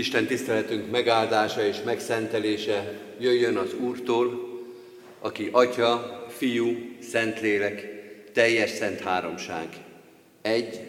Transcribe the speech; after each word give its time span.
Isten 0.00 0.26
tiszteletünk 0.26 0.90
megáldása 0.90 1.64
és 1.64 1.82
megszentelése 1.84 3.00
jöjjön 3.18 3.56
az 3.56 3.74
Úrtól, 3.74 4.48
aki 5.18 5.48
Atya, 5.52 6.26
Fiú, 6.28 6.76
Szentlélek, 7.00 7.88
teljes 8.32 8.70
szent 8.70 9.00
háromság, 9.00 9.68
egy, 10.42 10.80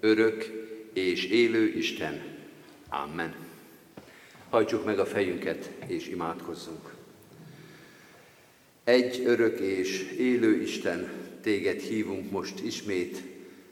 örök 0.00 0.44
és 0.92 1.24
élő 1.24 1.74
Isten. 1.76 2.22
Amen. 2.88 3.34
Hajtsuk 4.50 4.84
meg 4.84 4.98
a 4.98 5.06
fejünket 5.06 5.70
és 5.86 6.08
imádkozzunk. 6.08 6.94
Egy 8.84 9.22
örök 9.24 9.60
és 9.60 10.14
élő 10.18 10.62
Isten, 10.62 11.10
téged 11.42 11.80
hívunk 11.80 12.30
most 12.30 12.60
ismét 12.64 13.22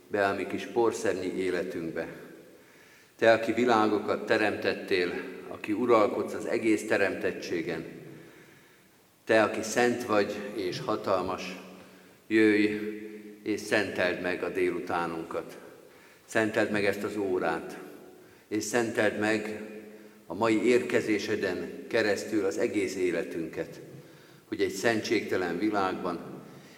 be 0.09 0.27
a 0.27 0.35
mi 0.35 0.47
kis 0.47 0.65
porszernyi 0.65 1.33
életünkbe. 1.37 2.24
Te, 3.19 3.33
aki 3.33 3.53
világokat 3.53 4.27
teremtettél, 4.27 5.13
aki 5.49 5.73
uralkodsz 5.73 6.35
az 6.35 6.47
egész 6.47 6.87
teremtettségen, 6.87 7.85
te, 9.25 9.43
aki 9.43 9.63
szent 9.63 10.05
vagy 10.05 10.35
és 10.55 10.81
hatalmas, 10.81 11.57
jöjj 12.27 12.69
és 13.43 13.61
szenteld 13.61 14.21
meg 14.21 14.43
a 14.43 14.49
délutánunkat. 14.49 15.59
Szenteld 16.25 16.71
meg 16.71 16.85
ezt 16.85 17.03
az 17.03 17.17
órát, 17.17 17.79
és 18.49 18.65
szenteld 18.65 19.19
meg 19.19 19.63
a 20.27 20.35
mai 20.35 20.67
érkezéseden 20.67 21.87
keresztül 21.89 22.45
az 22.45 22.59
egész 22.59 22.97
életünket, 22.97 23.81
hogy 24.49 24.61
egy 24.61 24.73
szentségtelen 24.73 25.59
világban, 25.59 26.21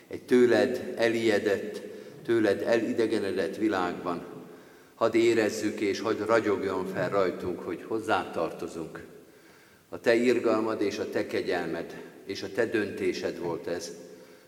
egy 0.08 0.22
tőled 0.22 0.94
elijedett, 0.96 1.82
tőled 2.24 2.62
elidegenedett 2.62 3.56
világban, 3.56 4.35
hadd 4.96 5.14
érezzük 5.14 5.80
és 5.80 6.00
hadd 6.00 6.26
ragyogjon 6.26 6.86
fel 6.86 7.08
rajtunk, 7.10 7.60
hogy 7.60 7.84
hozzá 7.88 8.30
tartozunk. 8.30 9.04
A 9.88 10.00
te 10.00 10.14
irgalmad 10.14 10.80
és 10.80 10.98
a 10.98 11.10
te 11.10 11.26
kegyelmed 11.26 12.02
és 12.24 12.42
a 12.42 12.52
te 12.54 12.66
döntésed 12.66 13.38
volt 13.38 13.66
ez, 13.66 13.92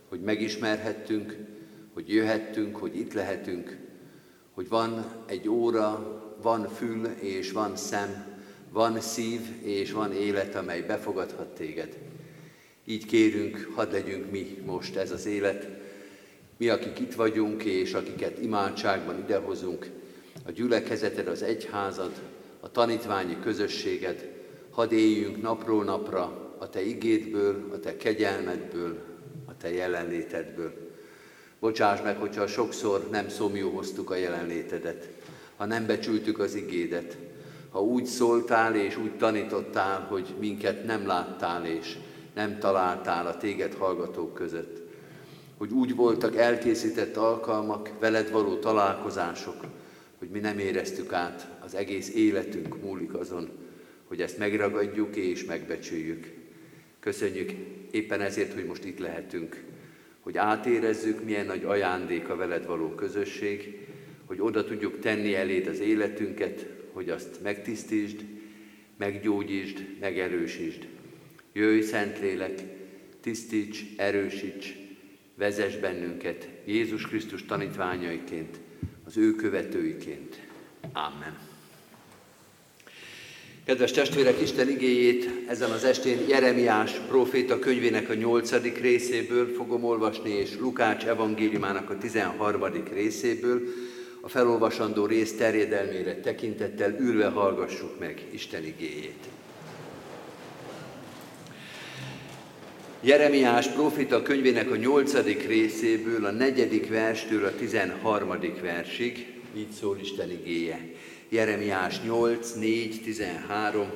hogy 0.09 0.21
megismerhettünk, 0.21 1.37
hogy 1.93 2.13
jöhettünk, 2.13 2.77
hogy 2.77 2.97
itt 2.97 3.13
lehetünk, 3.13 3.77
hogy 4.55 4.69
van 4.69 5.05
egy 5.27 5.49
óra, 5.49 6.17
van 6.43 6.69
fül 6.69 7.07
és 7.07 7.53
van 7.53 7.77
szem, 7.77 8.37
van 8.71 9.01
szív 9.01 9.41
és 9.63 9.93
van 9.93 10.13
élet, 10.13 10.55
amely 10.55 10.81
befogadhat 10.81 11.55
téged. 11.55 11.99
Így 12.85 13.07
kérünk, 13.07 13.71
hadd 13.75 13.93
legyünk 13.93 14.31
mi 14.31 14.63
most 14.67 14.97
ez 14.97 15.11
az 15.11 15.27
élet, 15.27 15.69
mi, 16.57 16.69
akik 16.69 16.99
itt 16.99 17.15
vagyunk, 17.15 17.65
és 17.65 17.93
akiket 17.93 18.39
imádságban 18.43 19.19
idehozunk, 19.19 19.91
a 20.49 20.51
gyülekezeted, 20.51 21.27
az 21.27 21.43
egyházad, 21.43 22.13
a 22.61 22.71
tanítványi 22.71 23.37
közösséged, 23.43 24.29
hadd 24.71 24.93
éljünk 24.93 25.43
napról 25.43 25.85
napra 25.85 26.55
a 26.59 26.71
Te 26.71 26.87
igédből, 26.87 27.69
a 27.73 27.81
Te 27.81 27.97
kegyelmedből, 27.97 28.99
a 29.47 29.57
Te 29.57 29.73
jelenlétedből. 29.73 30.73
Bocsáss 31.61 32.03
meg, 32.03 32.17
hogyha 32.17 32.47
sokszor 32.47 33.09
nem 33.11 33.29
szomjóhoztuk 33.29 34.11
a 34.11 34.15
jelenlétedet, 34.15 35.09
ha 35.57 35.65
nem 35.65 35.87
becsültük 35.87 36.39
az 36.39 36.55
igédet, 36.55 37.17
ha 37.71 37.83
úgy 37.83 38.05
szóltál 38.05 38.77
és 38.77 38.97
úgy 38.97 39.17
tanítottál, 39.17 40.01
hogy 40.01 40.35
minket 40.39 40.85
nem 40.85 41.07
láttál 41.07 41.67
és 41.67 41.97
nem 42.35 42.59
találtál 42.59 43.27
a 43.27 43.37
téged 43.37 43.75
hallgatók 43.75 44.35
között. 44.35 44.81
Hogy 45.59 45.73
úgy 45.73 45.95
voltak 45.95 46.37
elkészített 46.37 47.17
alkalmak, 47.17 47.91
veled 48.01 48.31
való 48.31 48.57
találkozások, 48.57 49.57
hogy 50.19 50.29
mi 50.29 50.39
nem 50.39 50.59
éreztük 50.59 51.13
át, 51.13 51.59
az 51.65 51.75
egész 51.75 52.15
életünk 52.15 52.83
múlik 52.83 53.15
azon, 53.15 53.49
hogy 54.05 54.21
ezt 54.21 54.39
megragadjuk 54.39 55.17
és 55.17 55.45
megbecsüljük. 55.45 56.33
Köszönjük 57.01 57.51
éppen 57.91 58.21
ezért, 58.21 58.55
hogy 58.55 58.65
most 58.65 58.85
itt 58.85 58.99
lehetünk, 58.99 59.65
hogy 60.21 60.37
átérezzük, 60.37 61.25
milyen 61.25 61.47
nagy 61.47 61.65
ajándék 61.65 62.29
a 62.29 62.37
veled 62.37 62.67
való 62.67 62.89
közösség, 62.89 63.87
hogy 64.25 64.41
oda 64.41 64.65
tudjuk 64.65 64.99
tenni 65.01 65.35
eléd 65.35 65.67
az 65.67 65.81
életünket, 65.81 66.67
hogy 66.93 67.11
azt 67.11 67.43
megtisztítsd, 67.43 68.25
meggyógyítsd, 68.97 69.87
megerősítsd. 70.01 70.87
Jöjj, 71.53 71.81
Szentlélek, 71.81 72.63
tisztíts, 73.21 73.85
erősíts, 73.97 74.77
vezess 75.35 75.77
bennünket 75.77 76.49
Jézus 76.65 77.07
Krisztus 77.07 77.45
tanítványaiként, 77.45 78.61
az 79.09 79.17
ő 79.17 79.35
követőiként. 79.35 80.41
Amen. 80.93 81.39
Kedves 83.65 83.91
testvérek, 83.91 84.41
Isten 84.41 84.69
igéjét 84.69 85.31
ezen 85.49 85.71
az 85.71 85.85
estén 85.85 86.29
Jeremiás 86.29 86.93
proféta 87.09 87.59
könyvének 87.59 88.09
a 88.09 88.15
nyolcadik 88.15 88.81
részéből 88.81 89.55
fogom 89.55 89.85
olvasni, 89.85 90.31
és 90.31 90.57
Lukács 90.59 91.05
evangéliumának 91.05 91.91
a 91.91 91.99
tizenharmadik 91.99 92.89
részéből, 92.89 93.63
a 94.21 94.29
felolvasandó 94.29 95.07
rész 95.07 95.37
terjedelmére 95.37 96.21
tekintettel 96.21 96.97
ülve 96.99 97.27
hallgassuk 97.27 97.99
meg 97.99 98.27
Isten 98.31 98.65
igéjét. 98.65 99.38
Jeremiás 103.01 103.69
profita 103.69 104.23
könyvének 104.23 104.71
a 104.71 104.77
nyolcadik 104.77 105.47
részéből, 105.47 106.25
a 106.25 106.31
negyedik 106.31 106.89
verstől 106.89 107.45
a 107.45 107.55
tizenharmadik 107.55 108.61
versig, 108.61 109.41
így 109.57 109.71
szól 109.71 109.99
Isten 110.01 110.31
igéje. 110.31 110.81
Jeremiás 111.29 112.01
8, 112.03 112.53
4, 112.53 113.01
13. 113.03 113.91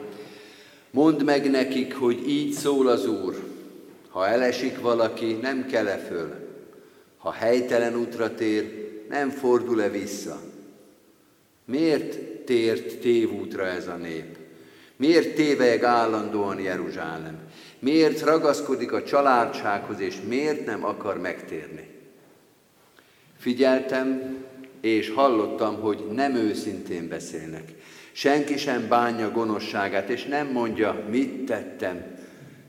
Mondd 0.90 1.24
meg 1.24 1.50
nekik, 1.50 1.94
hogy 1.94 2.28
így 2.28 2.52
szól 2.52 2.88
az 2.88 3.06
Úr, 3.06 3.36
ha 4.08 4.28
elesik 4.28 4.80
valaki, 4.80 5.32
nem 5.32 5.66
kele 5.66 5.98
föl, 5.98 6.34
ha 7.16 7.32
helytelen 7.32 7.96
útra 7.96 8.34
tér, 8.34 8.90
nem 9.08 9.30
fordul-e 9.30 9.88
vissza. 9.88 10.40
Miért 11.64 12.18
tért 12.44 12.98
tévútra 12.98 13.66
ez 13.66 13.88
a 13.88 13.96
nép? 13.96 14.36
Miért 14.96 15.34
téveg 15.34 15.82
állandóan 15.82 16.60
Jeruzsálem? 16.60 17.38
Miért 17.82 18.20
ragaszkodik 18.20 18.92
a 18.92 19.02
családsághoz, 19.02 20.00
és 20.00 20.16
miért 20.28 20.66
nem 20.66 20.84
akar 20.84 21.20
megtérni? 21.20 21.88
Figyeltem, 23.38 24.36
és 24.80 25.10
hallottam, 25.10 25.80
hogy 25.80 26.04
nem 26.12 26.34
őszintén 26.34 27.08
beszélnek. 27.08 27.72
Senki 28.12 28.56
sem 28.56 28.88
bánja 28.88 29.30
gonoszságát, 29.30 30.08
és 30.08 30.24
nem 30.24 30.46
mondja, 30.46 31.04
mit 31.10 31.44
tettem. 31.44 32.04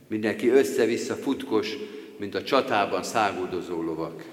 Mindenki 0.08 0.48
össze-vissza 0.48 1.14
futkos, 1.14 1.76
mint 2.16 2.34
a 2.34 2.42
csatában 2.42 3.02
száguldozó 3.02 3.82
lovak. 3.82 4.24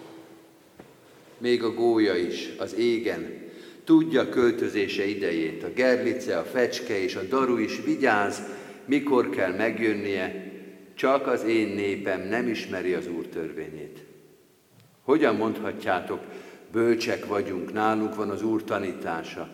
Még 1.37 1.63
a 1.63 1.73
gólya 1.73 2.15
is 2.15 2.49
az 2.57 2.75
égen 2.75 3.49
tudja 3.83 4.29
költözése 4.29 5.05
idejét. 5.05 5.63
A 5.63 5.73
gerlice, 5.75 6.37
a 6.37 6.43
fecske 6.43 7.03
és 7.03 7.15
a 7.15 7.23
daru 7.29 7.57
is 7.57 7.81
vigyáz, 7.85 8.41
mikor 8.85 9.29
kell 9.29 9.55
megjönnie, 9.55 10.50
csak 10.93 11.27
az 11.27 11.43
én 11.43 11.67
népem 11.67 12.21
nem 12.21 12.47
ismeri 12.47 12.93
az 12.93 13.07
Úr 13.07 13.27
törvényét. 13.27 14.03
Hogyan 15.01 15.35
mondhatjátok, 15.35 16.19
bölcsek 16.71 17.25
vagyunk, 17.25 17.73
nálunk 17.73 18.15
van 18.15 18.29
az 18.29 18.43
Úr 18.43 18.63
tanítása, 18.63 19.49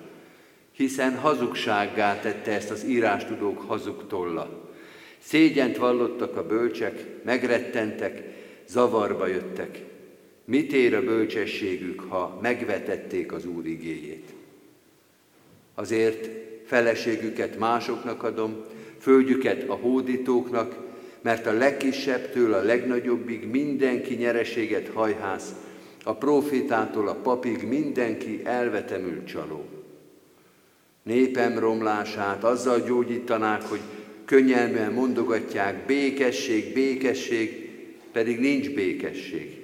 hiszen 0.71 1.17
hazugsággá 1.17 2.19
tette 2.19 2.51
ezt 2.51 2.71
az 2.71 2.85
írástudók 2.85 3.61
hazug 3.61 4.07
tolla. 4.07 4.71
Szégyent 5.19 5.77
vallottak 5.77 6.37
a 6.37 6.45
bölcsek, 6.45 7.05
megrettentek, 7.23 8.23
zavarba 8.67 9.27
jöttek. 9.27 9.83
Mit 10.45 10.73
ér 10.73 10.95
a 10.95 11.03
bölcsességük, 11.03 11.99
ha 11.99 12.39
megvetették 12.41 13.31
az 13.31 13.45
Úr 13.45 13.65
igéjét? 13.65 14.33
Azért 15.73 16.29
feleségüket 16.65 17.57
másoknak 17.57 18.23
adom, 18.23 18.65
földjüket 18.99 19.69
a 19.69 19.73
hódítóknak, 19.73 20.86
mert 21.27 21.45
a 21.45 21.51
legkisebbtől 21.51 22.53
a 22.53 22.61
legnagyobbig 22.61 23.45
mindenki 23.45 24.15
nyereséget 24.15 24.89
hajház, 24.93 25.55
a 26.03 26.13
profitától 26.15 27.07
a 27.07 27.15
papig 27.15 27.63
mindenki 27.63 28.41
elvetemül 28.43 29.23
csaló. 29.23 29.65
Népem 31.03 31.59
romlását 31.59 32.43
azzal 32.43 32.79
gyógyítanák, 32.79 33.61
hogy 33.61 33.79
könnyelműen 34.25 34.91
mondogatják 34.91 35.85
békesség, 35.85 36.73
békesség, 36.73 37.69
pedig 38.11 38.39
nincs 38.39 38.69
békesség. 38.69 39.59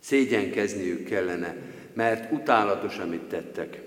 Szégyenkezniük 0.00 1.04
kellene, 1.04 1.56
mert 1.94 2.32
utálatos, 2.32 2.98
amit 2.98 3.22
tettek, 3.22 3.80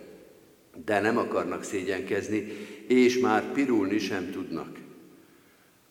de 0.86 1.00
nem 1.00 1.18
akarnak 1.18 1.64
szégyenkezni, 1.64 2.48
és 2.88 3.20
már 3.20 3.52
pirulni 3.52 3.98
sem 3.98 4.32
tudnak 4.32 4.84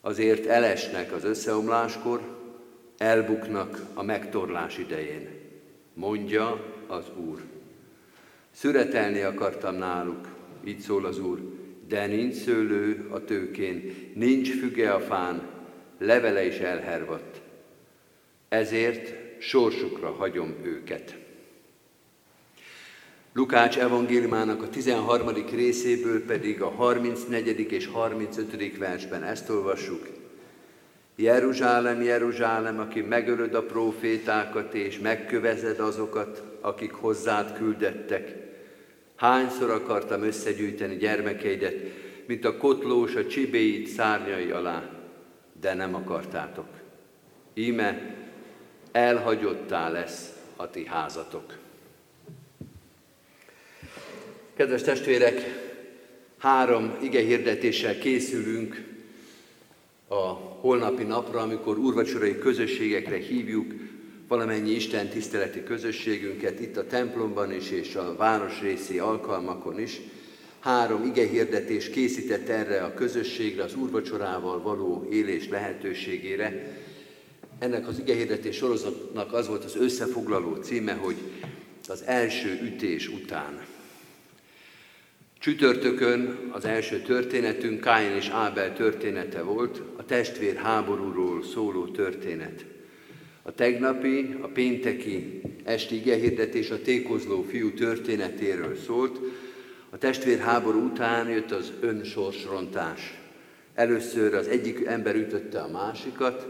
azért 0.05 0.47
elesnek 0.47 1.13
az 1.13 1.25
összeomláskor, 1.25 2.21
elbuknak 2.99 3.81
a 3.95 4.03
megtorlás 4.03 4.79
idején, 4.79 5.29
mondja 5.95 6.65
az 6.87 7.05
Úr. 7.17 7.41
Szüretelni 8.51 9.21
akartam 9.21 9.75
náluk, 9.75 10.29
így 10.65 10.79
szól 10.79 11.05
az 11.05 11.19
Úr, 11.19 11.41
de 11.89 12.07
nincs 12.07 12.35
szőlő 12.35 13.07
a 13.11 13.25
tőkén, 13.25 13.95
nincs 14.15 14.59
füge 14.59 14.93
a 14.93 15.01
fán, 15.01 15.43
levele 15.99 16.47
is 16.47 16.59
elhervadt. 16.59 17.41
Ezért 18.49 19.15
sorsukra 19.39 20.11
hagyom 20.11 20.55
őket. 20.63 21.24
Lukács 23.37 23.79
evangéliumának 23.79 24.63
a 24.63 24.69
13. 24.69 25.29
részéből 25.55 26.25
pedig 26.25 26.63
a 26.63 26.69
34. 26.69 27.73
és 27.73 27.87
35. 27.87 28.79
versben 28.79 29.23
ezt 29.23 29.51
olvassuk. 29.51 30.09
Jeruzsálem, 31.17 32.03
Jeruzsálem, 32.03 32.79
aki 32.79 33.01
megölöd 33.01 33.55
a 33.55 33.63
profétákat 33.63 34.75
és 34.75 34.99
megkövezed 34.99 35.81
azokat, 35.81 36.43
akik 36.61 36.93
hozzád 36.93 37.53
küldettek. 37.57 38.37
Hányszor 39.17 39.71
akartam 39.71 40.23
összegyűjteni 40.23 40.97
gyermekeidet, 40.97 41.77
mint 42.27 42.45
a 42.45 42.57
kotlós 42.57 43.15
a 43.15 43.27
csibéit 43.27 43.87
szárnyai 43.87 44.51
alá, 44.51 44.91
de 45.61 45.75
nem 45.75 45.95
akartátok. 45.95 46.69
Íme 47.55 48.17
elhagyottá 48.93 49.89
lesz 49.89 50.33
a 50.57 50.71
ti 50.71 50.87
házatok. 50.87 51.63
Kedves 54.57 54.83
testvérek, 54.83 55.41
három 56.39 56.97
ige 57.03 57.21
hirdetéssel 57.21 57.99
készülünk 57.99 58.85
a 60.09 60.23
holnapi 60.61 61.03
napra, 61.03 61.41
amikor 61.41 61.79
urvacsorai 61.79 62.39
közösségekre 62.39 63.17
hívjuk 63.17 63.73
valamennyi 64.29 64.71
Isten 64.71 65.09
tiszteleti 65.09 65.63
közösségünket 65.63 66.61
itt 66.61 66.77
a 66.77 66.87
templomban 66.87 67.53
is 67.53 67.71
és 67.71 67.95
a 67.95 68.15
városrészi 68.17 68.99
alkalmakon 68.99 69.81
is. 69.81 70.01
Három 70.61 71.05
ige 71.05 71.27
hirdetés 71.27 71.91
készített 71.91 72.49
erre 72.49 72.83
a 72.83 72.95
közösségre, 72.95 73.63
az 73.63 73.75
úrvacsorával 73.75 74.63
való 74.63 75.09
élés 75.11 75.49
lehetőségére. 75.49 76.79
Ennek 77.59 77.89
az 77.89 77.99
ige 77.99 78.15
hirdetés 78.15 78.57
sorozatnak 78.57 79.33
az 79.33 79.49
volt 79.49 79.65
az 79.65 79.77
összefoglaló 79.77 80.55
címe, 80.55 80.93
hogy 80.93 81.17
az 81.89 82.03
első 82.07 82.61
ütés 82.63 83.09
után. 83.09 83.74
Csütörtökön 85.45 86.39
az 86.53 86.65
első 86.65 87.01
történetünk 87.01 87.81
Káin 87.81 88.17
és 88.17 88.29
Ábel 88.29 88.73
története 88.73 89.43
volt, 89.43 89.83
a 89.97 90.05
testvér 90.05 90.57
háborúról 90.57 91.43
szóló 91.43 91.87
történet. 91.87 92.65
A 93.43 93.53
tegnapi, 93.53 94.37
a 94.41 94.47
pénteki 94.47 95.41
esti 95.65 95.95
igehirdetés 95.95 96.71
a 96.71 96.83
tékozló 96.83 97.43
fiú 97.43 97.75
történetéről 97.75 98.77
szólt. 98.77 99.21
A 99.91 99.99
testvér 99.99 100.39
háború 100.39 100.85
után 100.85 101.29
jött 101.29 101.51
az 101.51 101.73
önsorsrontás. 101.81 103.21
Először 103.75 104.35
az 104.35 104.49
egyik 104.49 104.85
ember 104.87 105.15
ütötte 105.17 105.61
a 105.61 105.71
másikat, 105.71 106.47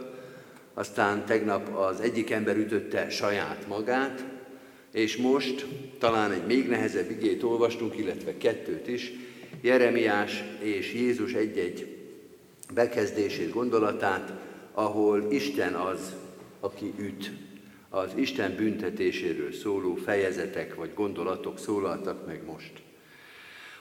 aztán 0.75 1.25
tegnap 1.25 1.77
az 1.77 2.01
egyik 2.01 2.31
ember 2.31 2.57
ütötte 2.57 3.11
saját 3.11 3.69
magát, 3.69 4.34
és 4.95 5.17
most 5.17 5.67
talán 5.99 6.33
egy 6.33 6.47
még 6.47 6.69
nehezebb 6.69 7.11
igét 7.11 7.43
olvastunk, 7.43 7.99
illetve 7.99 8.37
kettőt 8.37 8.89
is, 8.89 9.13
Jeremiás 9.61 10.45
és 10.59 10.95
Jézus 10.95 11.33
egy-egy 11.33 11.97
bekezdését, 12.75 13.53
gondolatát, 13.53 14.33
ahol 14.73 15.27
Isten 15.31 15.75
az, 15.75 16.15
aki 16.61 16.93
üt. 16.99 17.33
Az 17.89 18.11
Isten 18.15 18.55
büntetéséről 18.57 19.53
szóló 19.53 19.95
fejezetek 19.95 20.75
vagy 20.75 20.91
gondolatok 20.95 21.59
szólaltak 21.59 22.27
meg 22.27 22.45
most. 22.47 22.73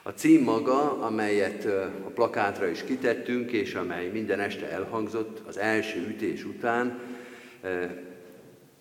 A 0.02 0.10
cím 0.10 0.42
maga, 0.42 0.98
amelyet 1.00 1.64
a 2.04 2.10
plakátra 2.14 2.66
is 2.66 2.84
kitettünk, 2.84 3.50
és 3.50 3.74
amely 3.74 4.08
minden 4.08 4.40
este 4.40 4.70
elhangzott 4.70 5.40
az 5.46 5.58
első 5.58 6.06
ütés 6.08 6.44
után, 6.44 7.00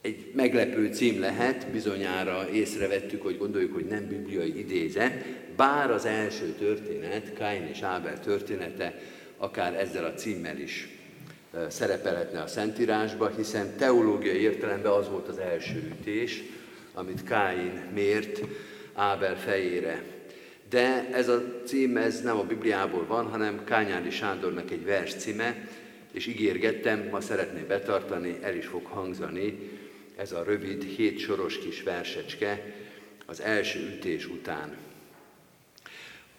egy 0.04 0.32
meglepő 0.36 0.94
cím 0.94 1.20
lehet, 1.20 1.68
bizonyára 1.72 2.50
észrevettük, 2.50 3.22
hogy 3.22 3.38
gondoljuk, 3.38 3.74
hogy 3.74 3.86
nem 3.86 4.08
bibliai 4.08 4.60
idézet, 4.60 5.26
bár 5.56 5.92
az 5.92 6.06
első 6.06 6.46
történet, 6.46 7.34
Kain 7.38 7.68
és 7.68 7.82
Ábel 7.82 8.20
története, 8.20 9.00
akár 9.38 9.74
ezzel 9.74 10.06
a 10.06 10.14
címmel 10.14 10.60
is 10.60 10.88
szerepelhetne 11.68 12.42
a 12.42 12.48
Szentírásba, 12.48 13.32
hiszen 13.36 13.76
teológiai 13.78 14.42
értelemben 14.42 14.92
az 14.92 15.10
volt 15.10 15.28
az 15.28 15.38
első 15.38 15.96
ütés, 16.00 16.44
amit 16.94 17.24
Káin 17.24 17.82
mért 17.94 18.42
Ábel 18.94 19.38
fejére. 19.38 20.04
De 20.70 21.10
ez 21.14 21.30
a 21.30 21.44
cím 21.66 21.98
ez 21.98 22.22
nem 22.22 22.38
a 22.38 22.44
Bibliából 22.44 23.06
van, 23.06 23.26
hanem 23.26 23.64
Kányádi 23.64 24.10
Sándornak 24.10 24.72
egy 24.72 24.86
vers 24.86 25.14
címe, 25.16 25.68
és 26.12 26.28
ígérgettem, 26.28 27.08
ma 27.12 27.22
szeretné 27.22 27.62
betartani, 27.62 28.38
el 28.42 28.56
is 28.56 28.66
fog 28.66 28.86
hangzani 28.86 29.82
ez 30.15 30.32
a 30.32 30.43
rövid, 30.43 30.84
hét 30.84 31.20
soros 31.20 31.60
kis 31.60 31.84
versecske 31.84 32.74
az 33.25 33.41
első 33.41 33.79
ütés 33.79 34.27
után. 34.27 34.77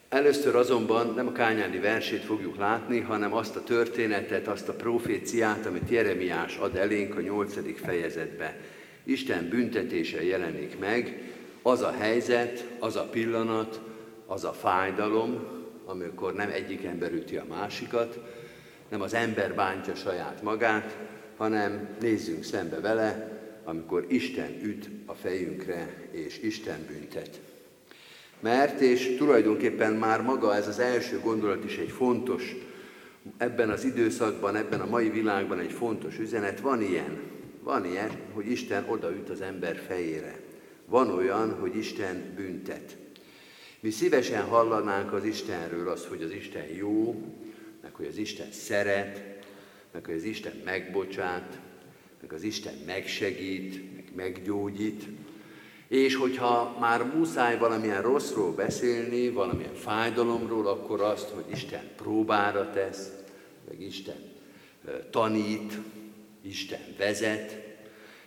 Először 0.08 0.56
azonban 0.56 1.14
nem 1.14 1.26
a 1.26 1.32
kányádi 1.32 1.78
versét 1.78 2.24
fogjuk 2.24 2.56
látni, 2.56 3.00
hanem 3.00 3.34
azt 3.34 3.56
a 3.56 3.64
történetet, 3.64 4.48
azt 4.48 4.68
a 4.68 4.74
proféciát, 4.74 5.66
amit 5.66 5.90
Jeremiás 5.90 6.56
ad 6.56 6.76
elénk 6.76 7.16
a 7.16 7.20
nyolcadik 7.20 7.78
fejezetbe. 7.78 8.56
Isten 9.04 9.48
büntetése 9.48 10.24
jelenik 10.24 10.78
meg, 10.78 11.22
az 11.62 11.80
a 11.80 11.92
helyzet, 11.92 12.64
az 12.78 12.96
a 12.96 13.08
pillanat, 13.08 13.80
az 14.26 14.44
a 14.44 14.52
fájdalom, 14.52 15.44
amikor 15.84 16.34
nem 16.34 16.50
egyik 16.50 16.84
ember 16.84 17.12
üti 17.12 17.36
a 17.36 17.44
másikat, 17.48 18.18
nem 18.88 19.00
az 19.00 19.14
ember 19.14 19.54
bántja 19.54 19.94
saját 19.94 20.42
magát, 20.42 20.96
hanem 21.36 21.96
nézzünk 22.00 22.44
szembe 22.44 22.80
vele, 22.80 23.33
amikor 23.64 24.04
Isten 24.09 24.61
üt 24.62 24.90
a 25.06 25.12
fejünkre, 25.12 26.09
és 26.11 26.38
Isten 26.38 26.87
büntet. 26.88 27.40
Mert, 28.40 28.80
és 28.80 29.16
tulajdonképpen 29.16 29.92
már 29.92 30.23
maga 30.23 30.54
ez 30.54 30.68
az 30.68 30.78
első 30.78 31.21
gondolat 31.21 31.64
is 31.64 31.76
egy 31.76 31.90
fontos, 31.90 32.54
ebben 33.37 33.71
az 33.71 33.85
időszakban, 33.85 34.56
ebben 34.56 34.80
a 34.80 34.87
mai 34.87 35.09
világban 35.09 35.59
egy 35.59 35.73
fontos 35.73 36.18
üzenet, 36.18 36.61
van 36.61 36.83
ilyen, 36.83 37.21
van 37.62 37.87
ilyen, 37.87 38.11
hogy 38.33 38.50
Isten 38.50 38.85
odaüt 38.88 39.28
az 39.28 39.40
ember 39.40 39.76
fejére. 39.87 40.40
Van 40.87 41.11
olyan, 41.11 41.54
hogy 41.61 41.76
Isten 41.76 42.33
büntet. 42.37 42.97
Mi 43.80 43.90
szívesen 43.90 44.42
hallanánk 44.42 45.12
az 45.12 45.25
Istenről 45.25 45.88
azt, 45.88 46.04
hogy 46.04 46.23
az 46.23 46.30
Isten 46.30 46.66
jó, 46.66 47.23
meg 47.83 47.94
hogy 47.94 48.06
az 48.06 48.16
Isten 48.16 48.52
szeret, 48.52 49.23
meg 49.92 50.04
hogy 50.04 50.14
az 50.14 50.25
Isten 50.25 50.62
megbocsát, 50.64 51.59
meg 52.24 52.32
az 52.32 52.42
Isten 52.42 52.74
megsegít, 52.86 53.94
meg 53.94 54.04
meggyógyít, 54.14 55.02
és 55.88 56.14
hogyha 56.14 56.76
már 56.80 57.04
muszáj 57.16 57.58
valamilyen 57.58 58.02
rosszról 58.02 58.52
beszélni, 58.52 59.28
valamilyen 59.28 59.74
fájdalomról, 59.74 60.66
akkor 60.66 61.00
azt, 61.00 61.28
hogy 61.28 61.44
Isten 61.52 61.90
próbára 61.96 62.70
tesz, 62.70 63.12
meg 63.68 63.80
Isten 63.80 64.32
tanít, 65.10 65.78
Isten 66.42 66.80
vezet. 66.98 67.62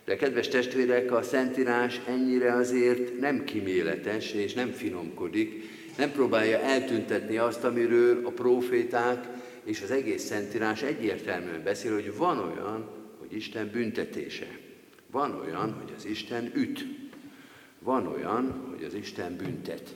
De 0.06 0.16
kedves 0.16 0.48
testvérek, 0.48 1.12
a 1.12 1.22
Szentírás 1.22 2.02
ennyire 2.08 2.54
azért 2.54 3.20
nem 3.20 3.44
kiméletes 3.44 4.32
és 4.32 4.54
nem 4.54 4.72
finomkodik, 4.72 5.64
nem 5.98 6.12
próbálja 6.12 6.60
eltüntetni 6.60 7.38
azt, 7.38 7.64
amiről 7.64 8.26
a 8.26 8.30
proféták 8.30 9.28
és 9.64 9.82
az 9.82 9.92
egész 9.92 10.24
Szentírás 10.24 10.82
egyértelműen 10.82 11.64
beszél, 11.64 11.94
hogy 11.94 12.16
van 12.18 12.40
olyan, 12.40 12.98
hogy 13.28 13.38
Isten 13.38 13.70
büntetése. 13.72 14.48
Van 15.12 15.40
olyan, 15.40 15.74
hogy 15.74 15.94
az 15.98 16.06
Isten 16.06 16.52
üt. 16.56 16.86
Van 17.80 18.08
olyan, 18.08 18.52
hogy 18.70 18.84
az 18.84 18.94
Isten 18.94 19.36
büntet. 19.36 19.96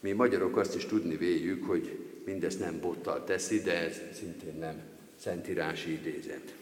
Mi 0.00 0.12
magyarok 0.12 0.56
azt 0.56 0.76
is 0.76 0.86
tudni 0.86 1.16
véljük, 1.16 1.64
hogy 1.64 1.98
mindezt 2.24 2.60
nem 2.60 2.80
bottal 2.80 3.24
teszi, 3.24 3.60
de 3.60 3.78
ez 3.78 4.00
szintén 4.12 4.58
nem 4.58 4.82
szentírási 5.16 5.92
idézet. 5.92 6.54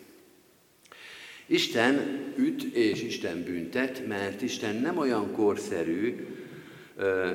Isten 1.47 2.25
üt 2.37 2.63
és 2.63 3.03
Isten 3.03 3.43
büntet, 3.43 4.07
mert 4.07 4.43
Isten 4.43 4.77
nem 4.77 4.99
olyan 4.99 5.33
korszerű, 5.33 6.27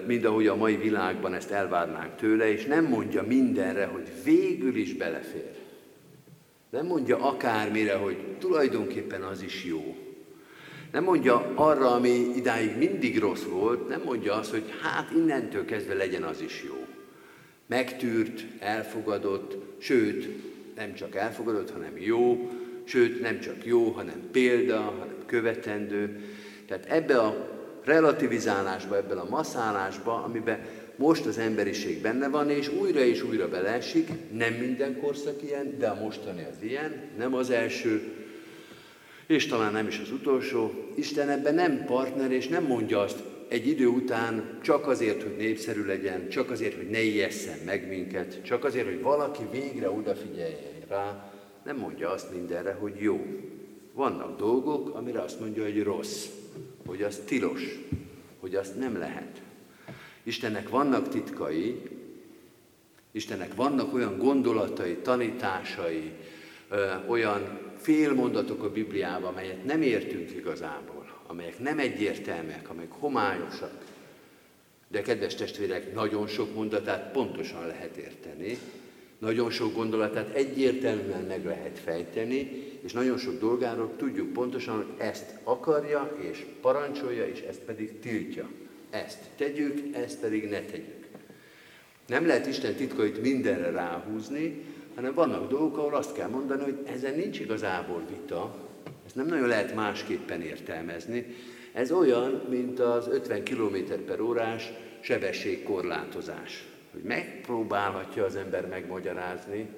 mint 0.08 0.26
ahogy 0.26 0.48
a 0.48 0.56
mai 0.56 0.76
világban 0.76 1.34
ezt 1.34 1.52
elvárnánk 1.52 2.16
tőle, 2.16 2.52
és 2.52 2.66
nem 2.66 2.86
mondja 2.86 3.24
mindenre, 3.24 3.86
hogy 3.86 4.08
végül 4.24 4.76
is 4.76 4.94
belefér. 4.94 5.59
Nem 6.70 6.86
mondja 6.86 7.18
akármire, 7.18 7.96
hogy 7.96 8.18
tulajdonképpen 8.40 9.22
az 9.22 9.42
is 9.42 9.66
jó. 9.66 9.96
Nem 10.92 11.04
mondja 11.04 11.52
arra, 11.56 11.92
ami 11.92 12.32
idáig 12.36 12.78
mindig 12.78 13.20
rossz 13.20 13.44
volt, 13.44 13.88
nem 13.88 14.02
mondja 14.06 14.34
azt, 14.34 14.52
hogy 14.52 14.74
hát 14.82 15.12
innentől 15.12 15.66
kezdve 15.66 15.94
legyen 15.94 16.24
az 16.24 16.42
is 16.42 16.64
jó. 16.68 16.86
Megtűrt, 17.68 18.46
elfogadott, 18.60 19.82
sőt, 19.82 20.28
nem 20.76 20.94
csak 20.94 21.16
elfogadott, 21.16 21.72
hanem 21.72 21.98
jó, 21.98 22.50
sőt, 22.84 23.22
nem 23.22 23.40
csak 23.40 23.66
jó, 23.66 23.90
hanem 23.90 24.30
példa, 24.32 24.80
hanem 24.80 25.16
követendő. 25.26 26.24
Tehát 26.68 26.86
ebbe 26.86 27.20
a 27.20 27.48
relativizálásba, 27.84 28.98
ebben 28.98 29.18
a 29.18 29.30
masszálásba, 29.30 30.24
amiben 30.24 30.60
most 31.00 31.26
az 31.26 31.38
emberiség 31.38 32.02
benne 32.02 32.28
van, 32.28 32.50
és 32.50 32.70
újra 32.70 33.00
és 33.00 33.24
újra 33.24 33.50
beleesik, 33.50 34.10
nem 34.32 34.54
minden 34.54 35.00
korszak 35.00 35.44
ilyen, 35.44 35.78
de 35.78 35.88
a 35.88 36.02
mostani 36.02 36.48
az 36.52 36.64
ilyen, 36.64 37.10
nem 37.18 37.34
az 37.34 37.50
első, 37.50 38.02
és 39.28 39.48
talán 39.48 39.72
nem 39.72 39.88
is 39.88 40.00
az 40.00 40.12
utolsó. 40.12 40.72
Isten 40.96 41.30
ebben 41.30 41.56
nem 41.56 41.86
partner, 41.86 42.32
és 42.32 42.48
nem 42.48 42.64
mondja 42.64 43.00
azt 43.00 43.24
egy 43.48 43.68
idő 43.68 43.88
után 43.88 44.60
csak 44.64 44.88
azért, 44.88 45.24
hogy 45.24 45.36
népszerű 45.38 45.86
legyen, 45.86 46.30
csak 46.30 46.52
azért, 46.52 46.76
hogy 46.76 46.90
ne 46.90 47.02
ijesszen 47.02 47.58
meg 47.66 47.88
minket, 47.88 48.44
csak 48.44 48.64
azért, 48.64 48.86
hogy 48.86 49.02
valaki 49.02 49.44
végre 49.52 49.92
odafigyeljen 49.92 50.84
rá, 50.88 51.32
nem 51.66 51.78
mondja 51.78 52.10
azt 52.10 52.34
mindenre, 52.34 52.74
hogy 52.74 52.94
jó. 52.98 53.26
Vannak 53.94 54.38
dolgok, 54.38 54.96
amire 54.96 55.22
azt 55.22 55.40
mondja, 55.40 55.64
hogy 55.64 55.84
rossz, 55.84 56.26
hogy 56.86 57.02
az 57.02 57.22
tilos, 57.26 57.80
hogy 58.40 58.56
azt 58.56 58.80
nem 58.80 58.98
lehet. 58.98 59.42
Istennek 60.24 60.70
vannak 60.70 61.10
titkai, 61.10 61.82
Istennek 63.12 63.56
vannak 63.56 63.94
olyan 63.94 64.18
gondolatai, 64.18 64.96
tanításai, 64.96 66.12
ö, 66.70 66.86
olyan 67.08 67.60
félmondatok 67.78 68.64
a 68.64 68.72
Bibliában, 68.72 69.32
amelyet 69.32 69.66
nem 69.66 69.82
értünk 69.82 70.32
igazából, 70.32 71.20
amelyek 71.28 71.60
nem 71.60 71.80
egyértelműek, 71.80 72.70
amelyek 72.70 72.92
homályosak. 72.92 73.84
De 74.88 75.02
kedves 75.02 75.36
testvérek, 75.36 75.94
nagyon 75.94 76.28
sok 76.28 76.56
mondatát 76.56 77.12
pontosan 77.12 77.68
lehet 77.68 77.98
érteni, 77.98 78.58
nagyon 79.20 79.52
sok 79.52 79.76
gondolatát 79.76 80.36
egyértelműen 80.36 81.24
meg 81.24 81.46
lehet 81.46 81.80
fejteni, 81.80 82.52
és 82.82 82.92
nagyon 82.92 83.18
sok 83.18 83.40
dolgáról 83.40 83.96
tudjuk 83.98 84.34
pontosan, 84.34 84.76
hogy 84.76 84.94
ezt 84.98 85.36
akarja 85.44 86.18
és 86.32 86.46
parancsolja, 86.62 87.28
és 87.28 87.40
ezt 87.40 87.60
pedig 87.60 88.00
tiltja. 88.00 88.50
Ezt 88.90 89.20
tegyük, 89.38 89.96
ezt 89.96 90.20
pedig 90.20 90.50
ne 90.50 90.62
tegyük. 90.62 91.08
Nem 92.08 92.28
lehet 92.28 92.48
Isten 92.48 92.76
titkait 92.76 93.22
mindenre 93.22 93.72
ráhúzni, 93.72 94.64
hanem 94.96 95.14
vannak 95.14 95.50
dolgok, 95.50 95.78
ahol 95.78 95.96
azt 95.96 96.14
kell 96.14 96.30
mondani, 96.30 96.64
hogy 96.64 96.78
ezen 96.86 97.16
nincs 97.16 97.40
igazából 97.40 98.04
vita, 98.10 98.68
ezt 99.06 99.18
nem 99.18 99.28
nagyon 99.28 99.48
lehet 99.48 99.76
másképpen 99.76 100.42
értelmezni. 100.42 101.26
Ez 101.74 101.92
olyan, 101.92 102.42
mint 102.50 102.80
az 102.80 103.08
50 103.08 103.44
km 103.44 103.76
per 104.06 104.20
órás 104.20 104.72
sebességkorlátozás. 105.00 106.68
Hogy 106.92 107.02
megpróbálhatja 107.02 108.26
az 108.26 108.36
ember 108.36 108.68
megmagyarázni, 108.68 109.70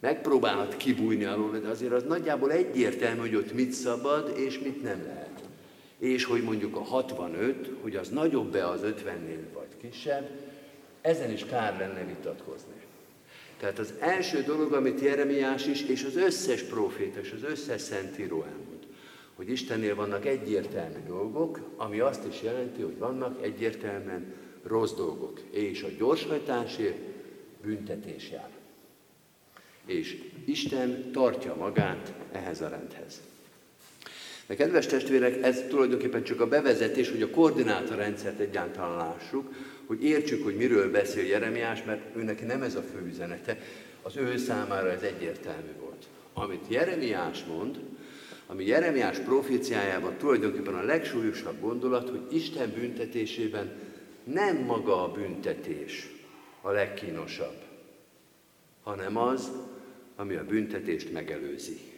megpróbálhat 0.00 0.76
kibújni 0.76 1.24
alól, 1.24 1.58
de 1.58 1.68
azért 1.68 1.92
az 1.92 2.02
nagyjából 2.02 2.52
egyértelmű, 2.52 3.20
hogy 3.20 3.34
ott 3.34 3.52
mit 3.52 3.72
szabad 3.72 4.32
és 4.36 4.58
mit 4.58 4.82
nem 4.82 5.02
lehet. 5.06 5.27
És 5.98 6.24
hogy 6.24 6.42
mondjuk 6.42 6.76
a 6.76 6.82
65, 6.82 7.70
hogy 7.80 7.96
az 7.96 8.08
nagyobb-e 8.08 8.68
az 8.68 8.80
50-nél 8.84 9.44
vagy 9.52 9.76
kisebb, 9.80 10.30
ezen 11.00 11.30
is 11.30 11.44
kár 11.44 11.78
lenne 11.78 12.04
vitatkozni. 12.04 12.74
Tehát 13.58 13.78
az 13.78 13.94
első 13.98 14.42
dolog, 14.42 14.72
amit 14.72 15.00
Jeremiás 15.00 15.66
is, 15.66 15.82
és 15.82 16.04
az 16.04 16.16
összes 16.16 16.62
proféta, 16.62 17.20
és 17.20 17.32
az 17.32 17.50
összes 17.50 17.80
szentíró 17.80 18.42
elmond, 18.42 18.86
hogy 19.34 19.50
Istennél 19.50 19.94
vannak 19.94 20.26
egyértelmű 20.26 20.98
dolgok, 21.06 21.60
ami 21.76 22.00
azt 22.00 22.26
is 22.26 22.42
jelenti, 22.42 22.82
hogy 22.82 22.98
vannak 22.98 23.42
egyértelműen 23.42 24.34
rossz 24.62 24.92
dolgok, 24.92 25.40
és 25.50 25.82
a 25.82 25.88
gyorshajtásért 25.98 26.98
büntetés 27.62 28.30
jár. 28.30 28.50
És 29.84 30.22
Isten 30.44 31.12
tartja 31.12 31.54
magát 31.54 32.14
ehhez 32.32 32.60
a 32.60 32.68
rendhez. 32.68 33.20
De 34.48 34.54
kedves 34.54 34.86
testvérek, 34.86 35.42
ez 35.42 35.64
tulajdonképpen 35.68 36.22
csak 36.22 36.40
a 36.40 36.48
bevezetés, 36.48 37.10
hogy 37.10 37.22
a 37.22 37.30
koordinátorrendszert 37.30 38.38
egyáltalán 38.38 38.96
lássuk, 38.96 39.52
hogy 39.86 40.04
értsük, 40.04 40.44
hogy 40.44 40.56
miről 40.56 40.90
beszél 40.90 41.26
Jeremiás, 41.26 41.84
mert 41.84 42.16
őnek 42.16 42.46
nem 42.46 42.62
ez 42.62 42.74
a 42.74 42.82
fő 42.82 43.06
üzenete, 43.06 43.58
az 44.02 44.16
ő 44.16 44.36
számára 44.36 44.90
ez 44.90 45.02
egyértelmű 45.02 45.72
volt. 45.80 46.06
Amit 46.32 46.64
Jeremiás 46.68 47.44
mond, 47.44 47.78
ami 48.46 48.66
Jeremiás 48.66 49.18
proféciájában 49.18 50.16
tulajdonképpen 50.16 50.74
a 50.74 50.82
legsúlyosabb 50.82 51.60
gondolat, 51.60 52.08
hogy 52.08 52.36
Isten 52.36 52.72
büntetésében 52.74 53.72
nem 54.24 54.56
maga 54.56 55.04
a 55.04 55.12
büntetés 55.12 56.08
a 56.60 56.70
legkínosabb, 56.70 57.62
hanem 58.82 59.16
az, 59.16 59.50
ami 60.16 60.34
a 60.34 60.44
büntetést 60.44 61.12
megelőzi. 61.12 61.97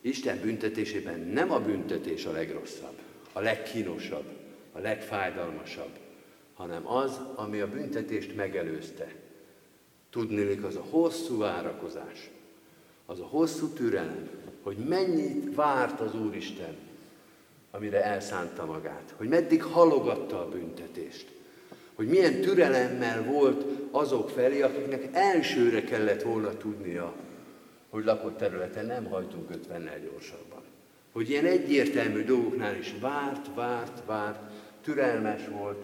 Isten 0.00 0.40
büntetésében 0.40 1.20
nem 1.20 1.52
a 1.52 1.60
büntetés 1.60 2.24
a 2.24 2.30
legrosszabb, 2.30 2.98
a 3.32 3.40
legkínosabb, 3.40 4.24
a 4.72 4.78
legfájdalmasabb, 4.78 5.98
hanem 6.54 6.86
az, 6.86 7.20
ami 7.34 7.60
a 7.60 7.68
büntetést 7.68 8.36
megelőzte. 8.36 9.14
Tudnélik 10.10 10.64
az 10.64 10.76
a 10.76 10.84
hosszú 10.90 11.38
várakozás, 11.38 12.30
az 13.06 13.20
a 13.20 13.26
hosszú 13.26 13.68
türelem, 13.68 14.28
hogy 14.62 14.76
mennyit 14.76 15.54
várt 15.54 16.00
az 16.00 16.14
Úristen, 16.14 16.76
amire 17.70 18.04
elszánta 18.04 18.64
magát, 18.64 19.14
hogy 19.16 19.28
meddig 19.28 19.62
halogatta 19.62 20.40
a 20.40 20.48
büntetést, 20.48 21.26
hogy 21.94 22.06
milyen 22.06 22.40
türelemmel 22.40 23.24
volt 23.24 23.64
azok 23.90 24.30
felé, 24.30 24.60
akiknek 24.60 25.08
elsőre 25.12 25.84
kellett 25.84 26.22
volna 26.22 26.56
tudnia, 26.56 27.14
hogy 27.88 28.04
lakott 28.04 28.36
területen 28.36 28.86
nem 28.86 29.04
hajtunk 29.04 29.50
50-nel 29.50 29.98
gyorsabban. 30.10 30.62
Hogy 31.12 31.30
ilyen 31.30 31.44
egyértelmű 31.44 32.24
dolgoknál 32.24 32.76
is 32.76 32.94
várt, 33.00 33.54
várt, 33.54 34.02
várt, 34.06 34.52
türelmes 34.82 35.48
volt, 35.48 35.78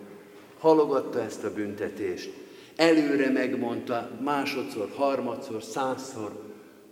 halogatta 0.58 1.20
ezt 1.20 1.44
a 1.44 1.54
büntetést, 1.54 2.32
előre 2.76 3.30
megmondta 3.30 4.10
másodszor, 4.22 4.88
harmadszor, 4.94 5.62
százszor, 5.62 6.42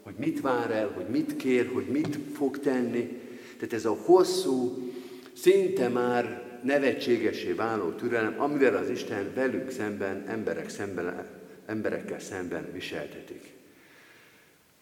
hogy 0.03 0.15
mit 0.17 0.41
vár 0.41 0.71
el, 0.71 0.91
hogy 0.95 1.07
mit 1.09 1.37
kér, 1.37 1.71
hogy 1.73 1.87
mit 1.87 2.19
fog 2.35 2.59
tenni. 2.59 3.21
Tehát 3.57 3.73
ez 3.73 3.85
a 3.85 3.97
hosszú, 4.05 4.91
szinte 5.33 5.89
már 5.89 6.43
nevetségesé 6.63 7.53
váló 7.53 7.91
türelem, 7.91 8.41
amivel 8.41 8.77
az 8.77 8.89
Isten 8.89 9.33
velük 9.35 9.71
szemben, 9.71 10.25
emberek 10.29 10.69
szemben, 10.69 11.27
emberekkel 11.67 12.21
szemben 12.21 12.73
viseltetik. 12.73 13.53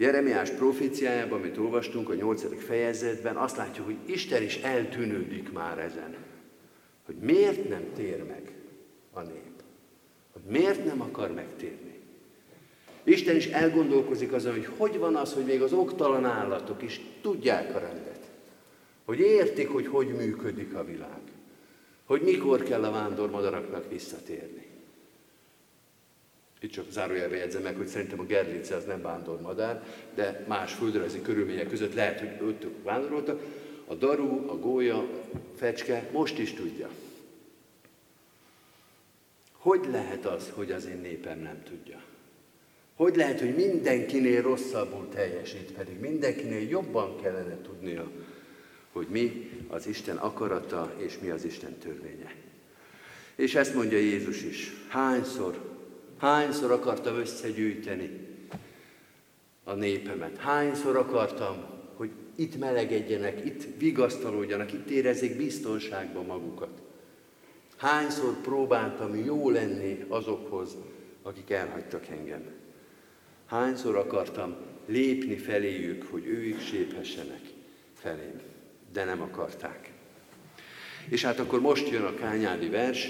Jeremiás 0.00 0.50
proféciájában, 0.50 1.38
amit 1.38 1.58
olvastunk 1.58 2.08
a 2.08 2.14
8. 2.14 2.64
fejezetben, 2.64 3.36
azt 3.36 3.56
látjuk, 3.56 3.86
hogy 3.86 3.96
Isten 4.06 4.42
is 4.42 4.56
eltűnődik 4.56 5.52
már 5.52 5.78
ezen. 5.78 6.16
Hogy 7.06 7.14
miért 7.14 7.68
nem 7.68 7.84
tér 7.94 8.24
meg 8.24 8.52
a 9.12 9.20
nép? 9.20 9.62
Hogy 10.32 10.42
miért 10.48 10.84
nem 10.84 11.00
akar 11.00 11.30
megtérni? 11.30 11.98
Isten 13.02 13.36
is 13.36 13.46
elgondolkozik 13.46 14.32
azon, 14.32 14.52
hogy 14.52 14.68
hogy 14.76 14.98
van 14.98 15.16
az, 15.16 15.32
hogy 15.32 15.44
még 15.44 15.62
az 15.62 15.72
oktalan 15.72 16.24
állatok 16.24 16.82
is 16.82 17.00
tudják 17.22 17.74
a 17.74 17.78
rendet. 17.78 18.30
Hogy 19.04 19.18
értik, 19.18 19.68
hogy 19.68 19.86
hogy 19.86 20.08
működik 20.08 20.74
a 20.74 20.84
világ. 20.84 21.20
Hogy 22.04 22.22
mikor 22.22 22.62
kell 22.62 22.84
a 22.84 22.90
vándormadaraknak 22.90 23.90
visszatérni. 23.90 24.69
Itt 26.60 26.70
csak 26.70 26.90
zárójelbe 26.90 27.36
jegyzem 27.36 27.62
meg, 27.62 27.76
hogy 27.76 27.86
szerintem 27.86 28.20
a 28.20 28.24
gerlice 28.24 28.76
az 28.76 28.84
nem 28.84 29.02
vándormadár, 29.02 29.84
de 30.14 30.44
más 30.48 30.72
földrajzi 30.72 31.22
körülmények 31.22 31.68
között 31.68 31.94
lehet, 31.94 32.20
hogy 32.20 32.48
ők 32.48 32.84
vándoroltak. 32.84 33.40
A 33.86 33.94
daru, 33.94 34.50
a 34.50 34.58
gólya, 34.58 34.98
a 34.98 35.08
fecske 35.56 36.08
most 36.12 36.38
is 36.38 36.52
tudja. 36.52 36.88
Hogy 39.52 39.86
lehet 39.90 40.26
az, 40.26 40.50
hogy 40.54 40.72
az 40.72 40.86
én 40.86 41.00
népem 41.00 41.38
nem 41.38 41.62
tudja? 41.62 42.02
Hogy 42.94 43.16
lehet, 43.16 43.40
hogy 43.40 43.54
mindenkinél 43.54 44.42
rosszabbul 44.42 45.08
teljesít, 45.08 45.72
pedig 45.72 46.00
mindenkinél 46.00 46.68
jobban 46.68 47.20
kellene 47.22 47.60
tudnia, 47.62 48.10
hogy 48.92 49.06
mi 49.10 49.50
az 49.68 49.86
Isten 49.86 50.16
akarata 50.16 50.94
és 50.96 51.18
mi 51.18 51.30
az 51.30 51.44
Isten 51.44 51.78
törvénye. 51.78 52.34
És 53.34 53.54
ezt 53.54 53.74
mondja 53.74 53.98
Jézus 53.98 54.42
is. 54.42 54.72
Hányszor, 54.88 55.69
hányszor 56.20 56.70
akartam 56.70 57.16
összegyűjteni 57.16 58.28
a 59.64 59.72
népemet? 59.72 60.37
Hányszor 60.37 60.96
akartam, 60.96 61.64
hogy 61.94 62.11
itt 62.35 62.59
melegedjenek, 62.59 63.44
itt 63.44 63.66
vigasztalódjanak, 63.78 64.72
itt 64.72 64.88
érezzék 64.88 65.37
biztonságban 65.37 66.24
magukat? 66.24 66.83
Hányszor 67.76 68.40
próbáltam 68.40 69.24
jó 69.24 69.50
lenni 69.50 70.04
azokhoz, 70.09 70.76
akik 71.22 71.50
elhagytak 71.50 72.06
engem? 72.06 72.42
Hányszor 73.46 73.96
akartam 73.96 74.56
lépni 74.87 75.37
feléjük, 75.37 76.02
hogy 76.11 76.26
ők 76.26 76.61
séphessenek 76.61 77.40
felém, 77.94 78.40
de 78.92 79.04
nem 79.04 79.20
akarták. 79.20 79.92
És 81.09 81.24
hát 81.24 81.38
akkor 81.38 81.61
most 81.61 81.88
jön 81.88 82.04
a 82.04 82.14
kányádi 82.14 82.68
vers, 82.68 83.09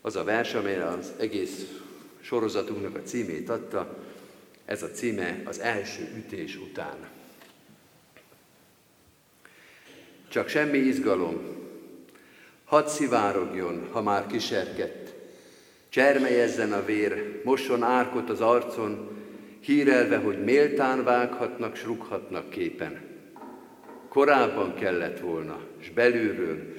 az 0.00 0.16
a 0.16 0.24
vers, 0.24 0.54
amelyre 0.54 0.86
az 0.86 1.12
egész 1.18 1.80
sorozatunknak 2.20 2.96
a 2.96 3.02
címét 3.02 3.48
adta, 3.48 3.98
ez 4.64 4.82
a 4.82 4.90
címe 4.90 5.42
az 5.44 5.58
első 5.58 6.08
ütés 6.16 6.56
után. 6.56 7.08
Csak 10.28 10.48
semmi 10.48 10.78
izgalom, 10.78 11.38
hadd 12.64 12.86
szivárogjon, 12.86 13.88
ha 13.90 14.02
már 14.02 14.26
kiserkedt, 14.26 15.10
Csermelyezzen 15.90 16.72
a 16.72 16.84
vér, 16.84 17.40
mosson 17.44 17.82
árkot 17.82 18.30
az 18.30 18.40
arcon, 18.40 19.08
hírelve, 19.60 20.16
hogy 20.16 20.44
méltán 20.44 21.04
vághatnak, 21.04 21.76
s 21.76 21.84
rúghatnak 21.84 22.50
képen. 22.50 23.00
Korábban 24.08 24.74
kellett 24.74 25.20
volna, 25.20 25.60
s 25.78 25.90
belülről, 25.90 26.74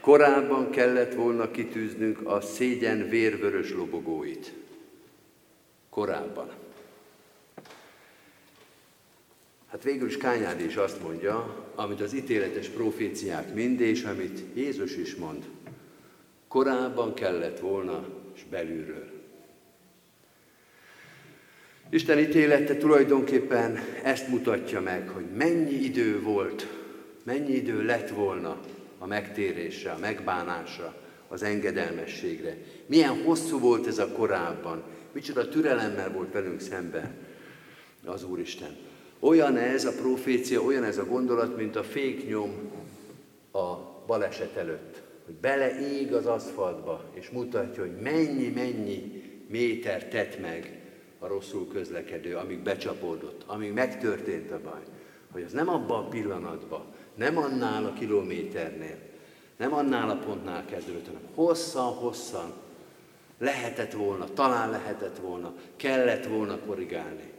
korábban 0.00 0.70
kellett 0.70 1.14
volna 1.14 1.50
kitűznünk 1.50 2.28
a 2.28 2.40
szégyen 2.40 3.08
vérvörös 3.08 3.72
lobogóit. 3.72 4.52
Korábban. 5.90 6.50
Hát 9.70 9.82
végül 9.82 10.08
is 10.08 10.16
Kányádi 10.16 10.64
is 10.64 10.76
azt 10.76 11.02
mondja, 11.02 11.66
amit 11.74 12.00
az 12.00 12.12
ítéletes 12.12 12.68
proféciák 12.68 13.54
mind, 13.54 13.80
és 13.80 14.04
amit 14.04 14.42
Jézus 14.54 14.96
is 14.96 15.14
mond. 15.14 15.44
Korábban 16.48 17.14
kellett 17.14 17.60
volna, 17.60 18.04
és 18.34 18.44
belülről. 18.50 19.10
Isten 21.90 22.18
ítélete 22.18 22.76
tulajdonképpen 22.76 23.78
ezt 24.02 24.28
mutatja 24.28 24.80
meg, 24.80 25.08
hogy 25.08 25.24
mennyi 25.36 25.74
idő 25.74 26.22
volt, 26.22 26.66
mennyi 27.22 27.52
idő 27.52 27.84
lett 27.84 28.08
volna 28.08 28.60
a 28.98 29.06
megtérésre, 29.06 29.90
a 29.90 29.98
megbánásra, 29.98 30.94
az 31.28 31.42
engedelmességre. 31.42 32.56
Milyen 32.86 33.22
hosszú 33.22 33.58
volt 33.58 33.86
ez 33.86 33.98
a 33.98 34.12
korábban, 34.12 34.82
micsoda 35.12 35.48
türelemmel 35.48 36.10
volt 36.12 36.32
velünk 36.32 36.60
szemben 36.60 37.14
az 38.04 38.24
Úristen. 38.24 38.76
Olyan 39.18 39.56
ez 39.56 39.84
a 39.84 39.92
profécia, 39.92 40.60
olyan 40.60 40.84
ez 40.84 40.98
a 40.98 41.04
gondolat, 41.04 41.56
mint 41.56 41.76
a 41.76 41.82
féknyom 41.82 42.70
a 43.52 43.74
baleset 44.06 44.56
előtt. 44.56 45.02
Hogy 45.24 45.34
beleég 45.34 46.12
az 46.12 46.26
aszfaltba, 46.26 47.04
és 47.12 47.30
mutatja, 47.30 47.82
hogy 47.82 47.96
mennyi-mennyi 47.96 49.22
méter 49.48 50.08
tett 50.08 50.40
meg 50.40 50.80
a 51.18 51.26
rosszul 51.26 51.68
közlekedő, 51.68 52.36
amíg 52.36 52.58
becsapódott, 52.58 53.42
amíg 53.46 53.72
megtörtént 53.72 54.50
a 54.50 54.60
baj. 54.64 54.80
Hogy 55.30 55.42
az 55.42 55.52
nem 55.52 55.68
abban 55.68 56.04
a 56.04 56.08
pillanatban, 56.08 56.84
nem 57.14 57.38
annál 57.38 57.84
a 57.84 57.92
kilométernél, 57.92 58.98
nem 59.56 59.74
annál 59.74 60.10
a 60.10 60.16
pontnál 60.16 60.64
kezdődött, 60.64 61.06
hanem 61.06 61.22
hosszan-hosszan 61.34 62.52
lehetett 63.40 63.92
volna, 63.92 64.24
talán 64.34 64.70
lehetett 64.70 65.18
volna, 65.18 65.54
kellett 65.76 66.26
volna 66.26 66.58
korrigálni 66.58 67.30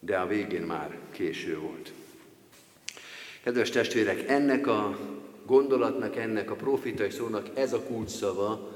de 0.00 0.16
a 0.16 0.26
végén 0.26 0.62
már 0.62 0.98
késő 1.10 1.58
volt. 1.58 1.92
Kedves 3.42 3.70
testvérek, 3.70 4.28
ennek 4.28 4.66
a 4.66 4.98
gondolatnak, 5.46 6.16
ennek 6.16 6.50
a 6.50 6.54
profitai 6.54 7.10
szónak 7.10 7.48
ez 7.54 7.72
a 7.72 7.82
kulcsszava, 7.82 8.72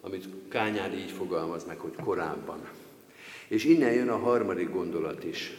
amit 0.00 0.28
Kányád 0.48 0.94
így 0.94 1.10
fogalmaz 1.10 1.66
meg, 1.66 1.78
hogy 1.78 1.94
korábban. 2.04 2.68
És 3.48 3.64
innen 3.64 3.92
jön 3.92 4.08
a 4.08 4.18
harmadik 4.18 4.70
gondolat 4.70 5.24
is, 5.24 5.56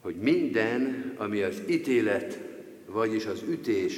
hogy 0.00 0.16
minden, 0.16 1.12
ami 1.16 1.42
az 1.42 1.62
ítélet, 1.68 2.38
vagyis 2.86 3.26
az 3.26 3.42
ütés, 3.48 3.94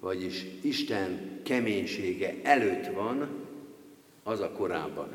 vagyis 0.00 0.44
Isten 0.60 1.40
keménysége 1.42 2.34
előtt 2.42 2.86
van, 2.94 3.45
az 4.26 4.40
a 4.40 4.50
korábban. 4.50 5.08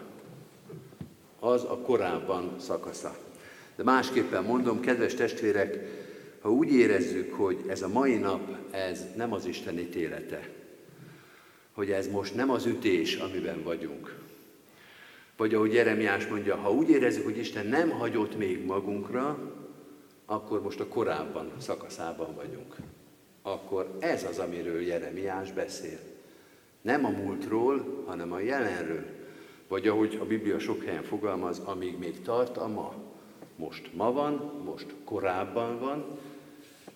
Az 1.39 1.63
a 1.63 1.77
korábban 1.77 2.55
szakasza. 2.59 3.17
De 3.75 3.83
másképpen 3.83 4.43
mondom, 4.43 4.79
kedves 4.79 5.13
testvérek, 5.13 5.77
ha 6.41 6.51
úgy 6.51 6.71
érezzük, 6.73 7.33
hogy 7.33 7.63
ez 7.67 7.81
a 7.81 7.87
mai 7.87 8.17
nap, 8.17 8.55
ez 8.71 9.05
nem 9.15 9.33
az 9.33 9.45
Isten 9.45 9.79
ítélete, 9.79 10.49
hogy 11.71 11.91
ez 11.91 12.07
most 12.07 12.35
nem 12.35 12.49
az 12.49 12.65
ütés, 12.65 13.15
amiben 13.15 13.63
vagyunk, 13.63 14.15
vagy 15.37 15.53
ahogy 15.53 15.73
Jeremiás 15.73 16.27
mondja, 16.27 16.55
ha 16.55 16.71
úgy 16.71 16.89
érezzük, 16.89 17.23
hogy 17.23 17.37
Isten 17.37 17.65
nem 17.65 17.89
hagyott 17.89 18.37
még 18.37 18.65
magunkra, 18.65 19.53
akkor 20.25 20.61
most 20.61 20.79
a 20.79 20.87
korábban 20.87 21.51
szakaszában 21.57 22.35
vagyunk. 22.35 22.75
Akkor 23.41 23.95
ez 23.99 24.23
az, 24.23 24.39
amiről 24.39 24.81
Jeremiás 24.81 25.51
beszél. 25.51 26.10
Nem 26.81 27.05
a 27.05 27.09
múltról, 27.09 28.03
hanem 28.05 28.31
a 28.31 28.39
jelenről. 28.39 29.05
Vagy 29.67 29.87
ahogy 29.87 30.17
a 30.21 30.25
Biblia 30.25 30.59
sok 30.59 30.83
helyen 30.83 31.03
fogalmaz, 31.03 31.59
amíg 31.59 31.97
még 31.97 32.21
tart 32.21 32.57
a 32.57 32.67
ma. 32.67 32.93
Most 33.55 33.89
ma 33.93 34.11
van, 34.11 34.61
most 34.65 34.85
korábban 35.03 35.79
van, 35.79 36.05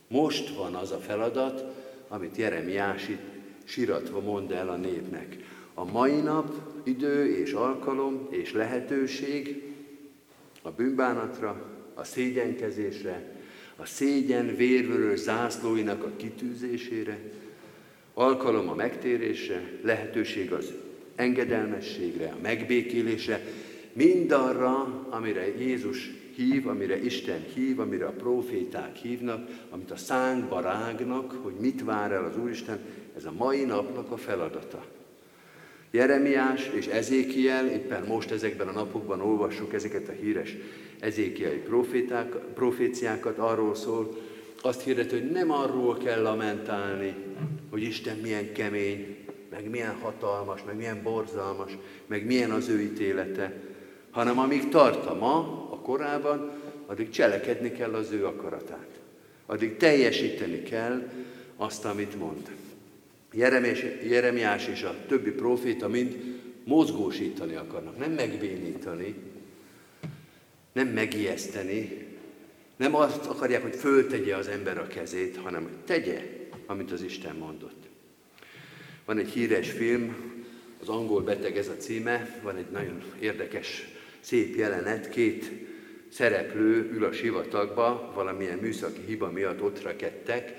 most 0.08 0.56
van 0.56 0.76
az 0.76 0.92
a 0.92 0.98
feladat, 0.98 1.64
amit 2.08 2.36
Jeremiás 2.36 3.08
itt 3.08 3.22
siratva 3.64 4.20
mond 4.20 4.52
el 4.52 4.70
a 4.70 4.76
népnek. 4.76 5.38
A 5.74 5.92
mai 5.92 6.22
nap 6.22 6.54
idő 6.84 7.36
és 7.36 7.52
alkalom 7.52 8.28
és 8.30 8.54
lehetőség 8.54 9.64
a 10.62 10.72
bűnbánatra, 10.72 11.66
a 11.94 12.04
szégyenkezésre, 12.04 13.36
a 13.76 13.86
szégyen 13.86 14.56
vérvörös 14.56 15.20
zászlóinak 15.20 16.04
a 16.04 16.12
kitűzésére, 16.16 17.20
alkalom 18.18 18.70
a 18.70 18.76
megtérésre, 18.76 19.72
lehetőség 19.82 20.52
az 20.52 20.74
engedelmességre, 21.16 22.26
a 22.26 22.42
megbékélésre, 22.42 23.42
mindarra, 23.94 25.06
amire 25.10 25.58
Jézus 25.58 26.12
hív, 26.36 26.68
amire 26.68 27.04
Isten 27.04 27.46
hív, 27.54 27.80
amire 27.80 28.06
a 28.06 28.12
proféták 28.12 28.96
hívnak, 28.96 29.50
amit 29.70 29.92
a 29.92 29.98
szánkba 29.98 30.60
rágnak, 30.60 31.32
hogy 31.42 31.54
mit 31.60 31.84
vár 31.84 32.12
el 32.12 32.24
az 32.24 32.38
Úristen, 32.38 32.80
ez 33.18 33.26
a 33.26 33.34
mai 33.38 33.64
napnak 33.64 34.12
a 34.12 34.18
feladata. 34.18 34.86
Jeremiás 35.92 36.70
és 36.74 36.86
Ezékiel, 36.86 37.68
éppen 37.68 38.04
most 38.08 38.32
ezekben 38.32 38.68
a 38.68 38.72
napokban 38.72 39.22
olvassuk 39.22 39.74
ezeket 39.74 40.10
a 40.10 40.12
híres 40.12 40.56
ezékiai 41.00 41.58
proféták, 41.58 42.36
proféciákat, 42.36 43.38
arról 43.38 43.76
szól, 43.76 44.18
azt 44.62 44.82
hirdet, 44.82 45.12
hogy 45.12 45.32
nem 45.32 45.52
arról 45.52 45.98
kell 45.98 46.22
lamentálni, 46.22 47.16
hogy 47.76 47.84
Isten 47.84 48.18
milyen 48.18 48.52
kemény, 48.52 49.18
meg 49.50 49.70
milyen 49.70 49.96
hatalmas, 49.96 50.64
meg 50.66 50.76
milyen 50.76 51.02
borzalmas, 51.04 51.78
meg 52.06 52.26
milyen 52.26 52.52
az 52.52 52.70
ő 52.70 52.82
ítélete, 52.82 53.54
hanem 54.12 54.40
amíg 54.40 54.70
tart 54.70 55.06
a 55.06 55.16
ma, 55.16 55.38
a 55.72 55.80
korában, 55.80 56.52
addig 56.86 57.10
cselekedni 57.10 57.72
kell 57.72 57.94
az 57.94 58.12
ő 58.12 58.26
akaratát. 58.26 58.88
Addig 59.46 59.78
teljesíteni 59.78 60.64
kell 60.64 61.10
azt, 61.56 61.86
amit 61.86 62.20
mond. 62.20 62.52
Jeremiás, 64.04 64.68
és 64.68 64.84
a 64.84 64.96
többi 65.08 65.32
proféta 65.32 65.88
mind 65.88 66.38
mozgósítani 66.64 67.56
akarnak, 67.56 67.98
nem 67.98 68.12
megbénítani, 68.12 69.16
nem 70.74 70.88
megijeszteni, 70.88 72.08
nem 72.76 72.96
azt 72.96 73.26
akarják, 73.26 73.62
hogy 73.62 73.76
föltegye 73.76 74.36
az 74.36 74.48
ember 74.48 74.78
a 74.78 74.88
kezét, 74.88 75.38
hanem 75.44 75.64
hogy 75.64 75.78
tegye, 75.86 76.45
amit 76.66 76.92
az 76.92 77.02
Isten 77.02 77.36
mondott. 77.36 77.84
Van 79.06 79.18
egy 79.18 79.30
híres 79.30 79.72
film, 79.72 80.16
az 80.82 80.90
angol 80.90 81.22
beteg 81.22 81.58
ez 81.58 81.68
a 81.68 81.78
címe, 81.78 82.40
van 82.44 82.56
egy 82.56 82.70
nagyon 82.72 83.04
érdekes 83.20 83.88
szép 84.20 84.56
jelenet, 84.56 85.10
két 85.10 85.52
szereplő 86.10 86.90
ül 86.92 87.04
a 87.04 87.12
sivatagba, 87.12 88.12
valamilyen 88.16 88.58
műszaki 88.58 89.02
hiba 89.06 89.32
miatt 89.32 89.62
ott 89.62 89.82
rekedtek, 89.82 90.54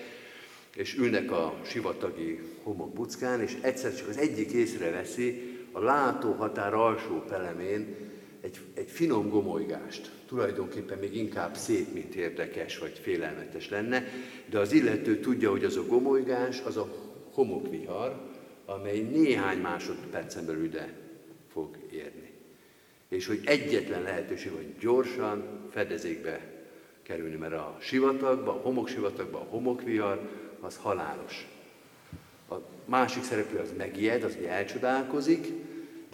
és 0.77 0.97
ülnek 0.97 1.31
a 1.31 1.61
sivatagi 1.64 2.40
homokbuckán, 2.62 3.40
és 3.40 3.57
egyszer 3.61 3.95
csak 3.95 4.09
az 4.09 4.16
egyik 4.16 4.51
észreveszi 4.51 5.57
a 5.73 5.81
látóhatár 5.81 6.75
alsó 6.75 7.25
pelemén 7.29 7.97
egy, 8.40 8.59
egy 8.75 8.90
finom 8.90 9.29
gomolygást. 9.29 10.11
Tulajdonképpen 10.27 10.99
még 10.99 11.17
inkább 11.17 11.57
szép, 11.57 11.93
mint 11.93 12.15
érdekes, 12.15 12.79
vagy 12.79 12.99
félelmetes 13.03 13.69
lenne, 13.69 14.05
de 14.51 14.59
az 14.59 14.73
illető 14.73 15.21
tudja, 15.21 15.51
hogy 15.51 15.65
az 15.65 15.77
a 15.77 15.87
gomolygás, 15.87 16.61
az 16.65 16.77
a 16.77 16.89
homokvihar, 17.33 18.21
amely 18.65 19.01
néhány 19.01 19.59
másodpercen 19.59 20.47
belül 20.47 20.65
ide 20.65 20.93
fog 21.53 21.77
érni 21.91 22.27
és 23.09 23.27
hogy 23.27 23.41
egyetlen 23.45 24.03
lehetőség 24.03 24.53
van 24.53 24.75
gyorsan 24.81 25.45
fedezékbe 25.71 26.41
kerülni, 27.03 27.37
mert 27.37 27.53
a 27.53 27.77
sivatagba, 27.81 28.51
a 28.51 28.61
homoksivatagba, 28.61 29.39
a 29.39 29.47
homokvihar, 29.49 30.29
az 30.61 30.77
halálos. 30.77 31.47
A 32.51 32.55
másik 32.85 33.23
szereplő 33.23 33.59
az 33.59 33.73
megijed, 33.77 34.23
az, 34.23 34.35
hogy 34.35 34.45
elcsodálkozik, 34.45 35.47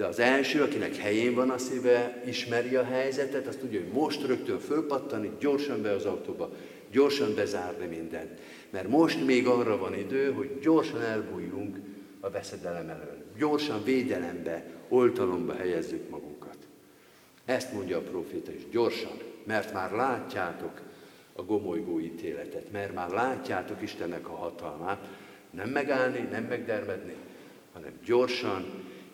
de 0.03 0.09
az 0.09 0.19
első, 0.19 0.63
akinek 0.63 0.97
helyén 0.97 1.35
van 1.35 1.51
a 1.51 1.59
szíve, 1.59 2.23
ismeri 2.27 2.75
a 2.75 2.85
helyzetet, 2.85 3.47
azt 3.47 3.59
tudja, 3.59 3.81
hogy 3.81 3.93
most 3.93 4.27
rögtön 4.27 4.59
fölpattani, 4.59 5.31
gyorsan 5.41 5.83
be 5.83 5.91
az 5.91 6.05
autóba, 6.05 6.51
gyorsan 6.91 7.35
bezárni 7.35 7.87
mindent. 7.87 8.39
Mert 8.71 8.89
most 8.89 9.25
még 9.27 9.47
arra 9.47 9.79
van 9.79 9.95
idő, 9.95 10.33
hogy 10.33 10.59
gyorsan 10.61 11.03
elbújjunk 11.03 11.77
a 12.21 12.31
veszedelem 12.31 12.89
elől. 12.89 13.25
Gyorsan 13.39 13.85
védelembe, 13.85 14.65
oltalomba 14.89 15.55
helyezzük 15.55 16.11
magunkat. 16.11 16.57
Ezt 17.45 17.73
mondja 17.73 17.99
a 17.99 18.03
proféta 18.03 18.53
is, 18.53 18.63
gyorsan, 18.71 19.17
mert 19.45 19.73
már 19.73 19.93
látjátok 19.93 20.81
a 21.33 21.43
gomolygó 21.43 22.01
ítéletet, 22.01 22.73
mert 22.73 22.95
már 22.95 23.11
látjátok 23.11 23.83
Istennek 23.83 24.29
a 24.29 24.35
hatalmát, 24.35 25.09
nem 25.51 25.69
megállni, 25.69 26.29
nem 26.31 26.45
megdermedni, 26.45 27.15
hanem 27.73 27.93
gyorsan 28.05 28.65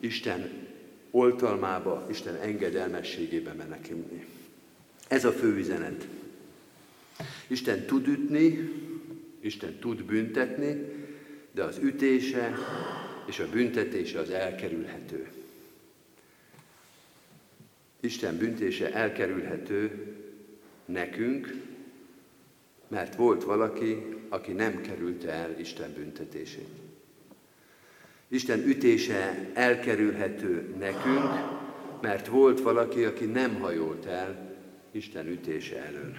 Isten 0.01 0.68
oltalmába, 1.11 2.07
Isten 2.11 2.35
engedelmességébe 2.35 3.53
menekülni. 3.53 4.27
Ez 5.09 5.25
a 5.25 5.33
fő 5.33 5.57
üzenet. 5.57 6.07
Isten 7.47 7.87
tud 7.87 8.07
ütni, 8.07 8.71
Isten 9.41 9.79
tud 9.79 10.05
büntetni, 10.05 10.97
de 11.53 11.63
az 11.63 11.79
ütése 11.79 12.55
és 13.27 13.39
a 13.39 13.49
büntetése 13.49 14.19
az 14.19 14.31
elkerülhető. 14.31 15.29
Isten 18.01 18.37
büntése 18.37 18.93
elkerülhető 18.93 20.15
nekünk, 20.85 21.55
mert 22.89 23.15
volt 23.15 23.45
valaki, 23.45 24.17
aki 24.29 24.53
nem 24.53 24.81
kerülte 24.81 25.31
el 25.31 25.61
Isten 25.61 25.93
büntetését. 25.93 26.88
Isten 28.29 28.67
ütése 28.67 29.51
elkerülhető 29.55 30.75
nekünk, 30.79 31.31
mert 32.01 32.27
volt 32.27 32.61
valaki, 32.61 33.05
aki 33.05 33.25
nem 33.25 33.61
hajolt 33.61 34.05
el 34.05 34.57
Isten 34.91 35.27
ütése 35.27 35.77
elől. 35.77 36.17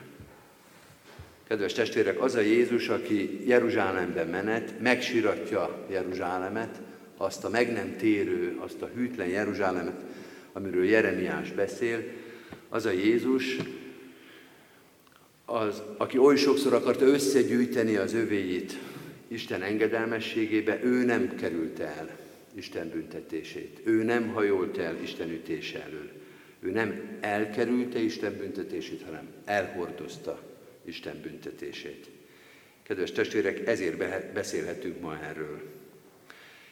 Kedves 1.48 1.74
testvérek, 1.74 2.22
az 2.22 2.36
a 2.36 2.40
Jézus, 2.40 2.90
aki 2.90 3.48
Jeruzsálembe 3.48 4.24
menet, 4.24 4.80
megsiratja 4.80 5.86
Jeruzsálemet, 5.90 6.82
azt 7.18 7.44
a 7.44 7.50
meg 7.50 7.72
nem 7.72 7.96
térő, 7.98 8.58
azt 8.60 8.82
a 8.82 8.90
hűtlen 8.96 9.28
Jeruzsálemet, 9.28 10.02
amiről 10.54 10.86
Jeremiás 10.86 11.52
beszél, 11.52 12.04
az 12.70 12.86
a 12.86 12.92
Jézus, 12.92 13.58
az, 15.46 15.82
aki 15.98 16.18
oly 16.18 16.36
sokszor 16.36 16.74
akarta 16.74 17.06
összegyűjteni 17.06 17.96
az 17.96 18.14
övéit 18.14 18.78
Isten 19.32 19.62
engedelmességébe, 19.62 20.80
ő 20.84 21.04
nem 21.04 21.36
került 21.36 21.80
el 21.80 22.18
Isten 22.54 22.90
büntetését. 22.90 23.80
Ő 23.84 24.04
nem 24.04 24.28
hajolt 24.28 24.78
el 24.78 25.02
Isten 25.02 25.30
ütése 25.30 25.84
elől. 25.84 26.12
Ő 26.60 26.72
nem 26.72 27.18
elkerülte 27.20 28.00
Isten 28.00 28.38
büntetését, 28.38 29.02
hanem 29.02 29.28
elhordozta 29.46 30.44
Isten 30.86 31.22
büntetését. 31.22 32.10
Kedves 32.84 33.12
testvérek, 33.12 33.68
ezért 33.68 34.34
beszélhetünk 34.34 35.02
ma 35.02 35.20
erről. 35.24 35.62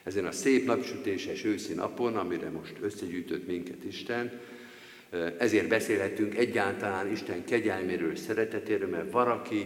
Ezen 0.03 0.25
a 0.25 0.31
szép 0.31 0.65
napsütéses 0.65 1.43
őszi 1.43 1.73
napon, 1.73 2.15
amire 2.15 2.49
most 2.49 2.73
összegyűjtött 2.81 3.47
minket 3.47 3.83
Isten, 3.83 4.39
ezért 5.37 5.67
beszélhetünk 5.67 6.37
egyáltalán 6.37 7.11
Isten 7.11 7.45
kegyelméről, 7.45 8.15
szeretetéről, 8.15 8.89
mert 8.89 9.11
valaki 9.11 9.65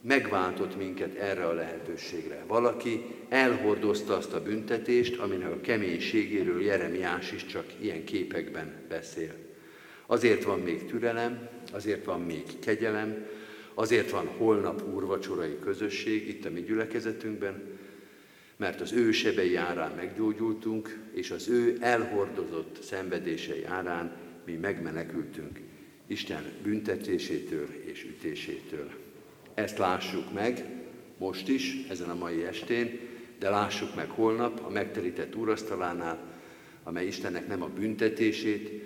megváltott 0.00 0.76
minket 0.76 1.14
erre 1.14 1.46
a 1.46 1.52
lehetőségre. 1.52 2.44
Valaki 2.46 3.04
elhordozta 3.28 4.16
azt 4.16 4.32
a 4.32 4.42
büntetést, 4.42 5.18
aminek 5.18 5.50
a 5.50 5.60
keménységéről 5.60 6.62
Jeremiás 6.62 7.32
is 7.32 7.46
csak 7.46 7.64
ilyen 7.80 8.04
képekben 8.04 8.72
beszél. 8.88 9.34
Azért 10.06 10.44
van 10.44 10.60
még 10.60 10.86
türelem, 10.86 11.48
azért 11.72 12.04
van 12.04 12.20
még 12.20 12.42
kegyelem, 12.60 13.26
azért 13.74 14.10
van 14.10 14.26
holnap 14.26 14.82
úrvacsorai 14.94 15.58
közösség 15.62 16.28
itt 16.28 16.44
a 16.44 16.50
mi 16.50 16.60
gyülekezetünkben, 16.60 17.78
mert 18.56 18.80
az 18.80 18.92
ő 18.92 19.12
sebei 19.12 19.56
árán 19.56 19.92
meggyógyultunk, 19.96 20.98
és 21.12 21.30
az 21.30 21.48
ő 21.48 21.76
elhordozott 21.80 22.82
szenvedései 22.82 23.64
árán 23.64 24.16
mi 24.44 24.52
megmenekültünk 24.52 25.60
Isten 26.06 26.44
büntetésétől 26.62 27.68
és 27.86 28.04
ütésétől. 28.04 29.09
Ezt 29.54 29.78
lássuk 29.78 30.32
meg 30.32 30.64
most 31.18 31.48
is, 31.48 31.86
ezen 31.88 32.08
a 32.08 32.14
mai 32.14 32.44
estén, 32.44 33.00
de 33.38 33.50
lássuk 33.50 33.94
meg 33.94 34.10
holnap 34.10 34.60
a 34.64 34.70
megterített 34.70 35.36
úrasztalánál, 35.36 36.18
amely 36.82 37.06
Istennek 37.06 37.46
nem 37.46 37.62
a 37.62 37.68
büntetését, 37.68 38.82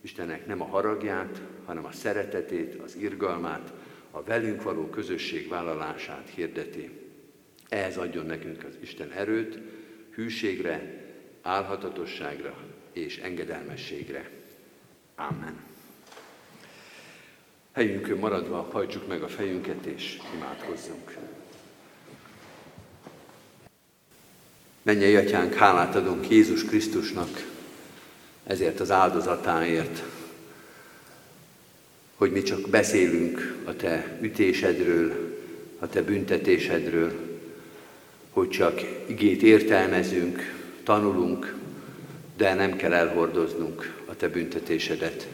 Istennek 0.00 0.46
nem 0.46 0.60
a 0.60 0.66
haragját, 0.66 1.40
hanem 1.64 1.84
a 1.84 1.92
szeretetét, 1.92 2.74
az 2.74 2.96
irgalmát, 2.96 3.72
a 4.10 4.22
velünk 4.22 4.62
való 4.62 4.86
közösség 4.86 5.48
vállalását 5.48 6.30
hirdeti. 6.34 6.90
Ehhez 7.68 7.96
adjon 7.96 8.26
nekünk 8.26 8.64
az 8.64 8.76
Isten 8.80 9.10
erőt, 9.10 9.58
hűségre, 10.14 11.04
álhatatosságra 11.42 12.56
és 12.92 13.18
engedelmességre. 13.18 14.30
Amen. 15.16 15.69
Helyünkön 17.80 18.18
maradva 18.18 18.68
hajtsuk 18.72 19.08
meg 19.08 19.22
a 19.22 19.28
fejünket 19.28 19.84
és 19.84 20.18
imádkozzunk. 20.34 21.16
Mennyei 24.82 25.16
Atyánk, 25.16 25.54
hálát 25.54 25.94
adunk 25.94 26.30
Jézus 26.30 26.64
Krisztusnak 26.64 27.46
ezért 28.44 28.80
az 28.80 28.90
áldozatáért, 28.90 30.02
hogy 32.16 32.32
mi 32.32 32.42
csak 32.42 32.68
beszélünk 32.68 33.62
a 33.64 33.76
Te 33.76 34.18
ütésedről, 34.20 35.36
a 35.78 35.88
Te 35.88 36.02
büntetésedről, 36.02 37.12
hogy 38.30 38.48
csak 38.48 38.80
igét 39.06 39.42
értelmezünk, 39.42 40.54
tanulunk, 40.82 41.54
de 42.36 42.54
nem 42.54 42.76
kell 42.76 42.92
elhordoznunk 42.92 44.02
a 44.06 44.16
te 44.16 44.28
büntetésedet. 44.28 45.28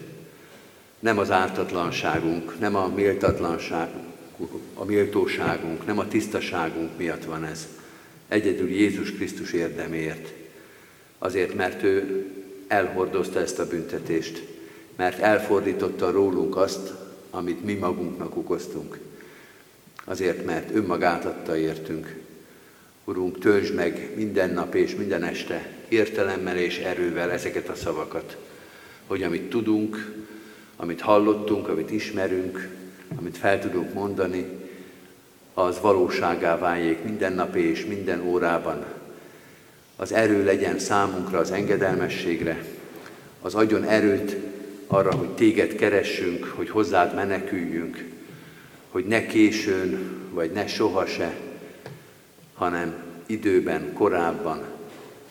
Nem 0.99 1.17
az 1.17 1.31
ártatlanságunk, 1.31 2.59
nem 2.59 2.75
a 2.75 2.87
méltatlanságunk, 2.87 4.05
a 4.73 4.85
méltóságunk, 4.85 5.85
nem 5.85 5.99
a 5.99 6.07
tisztaságunk 6.07 6.97
miatt 6.97 7.23
van 7.23 7.43
ez. 7.43 7.67
Egyedül 8.27 8.69
Jézus 8.69 9.11
Krisztus 9.11 9.53
érdemért. 9.53 10.33
Azért, 11.17 11.53
mert 11.53 11.83
ő 11.83 12.25
elhordozta 12.67 13.39
ezt 13.39 13.59
a 13.59 13.67
büntetést, 13.67 14.43
mert 14.95 15.19
elfordította 15.19 16.11
rólunk 16.11 16.57
azt, 16.57 16.93
amit 17.29 17.65
mi 17.65 17.73
magunknak 17.73 18.37
okoztunk. 18.37 18.99
Azért, 20.05 20.45
mert 20.45 20.75
önmagát 20.75 21.25
adta 21.25 21.57
értünk. 21.57 22.19
Urunk, 23.03 23.39
töltsd 23.39 23.73
meg 23.73 24.11
minden 24.15 24.53
nap 24.53 24.75
és 24.75 24.95
minden 24.95 25.23
este 25.23 25.69
értelemmel 25.87 26.57
és 26.57 26.77
erővel 26.77 27.31
ezeket 27.31 27.69
a 27.69 27.75
szavakat, 27.75 28.37
hogy 29.07 29.23
amit 29.23 29.49
tudunk, 29.49 30.25
amit 30.77 31.01
hallottunk, 31.01 31.67
amit 31.67 31.91
ismerünk, 31.91 32.69
amit 33.19 33.37
fel 33.37 33.59
tudunk 33.59 33.93
mondani, 33.93 34.45
az 35.53 35.79
valóságá 35.81 36.57
váljék 36.57 37.03
minden 37.03 37.33
nap 37.33 37.55
és 37.55 37.85
minden 37.85 38.21
órában. 38.21 38.85
Az 39.95 40.13
erő 40.13 40.43
legyen 40.43 40.79
számunkra 40.79 41.39
az 41.39 41.51
engedelmességre, 41.51 42.63
az 43.41 43.55
adjon 43.55 43.83
erőt 43.83 44.35
arra, 44.87 45.13
hogy 45.13 45.29
téged 45.29 45.75
keressünk, 45.75 46.45
hogy 46.55 46.69
hozzád 46.69 47.15
meneküljünk, 47.15 48.05
hogy 48.89 49.05
ne 49.05 49.25
későn, 49.25 49.99
vagy 50.31 50.51
ne 50.51 50.67
soha 50.67 51.05
se, 51.05 51.35
hanem 52.53 52.95
időben, 53.25 53.93
korábban, 53.93 54.61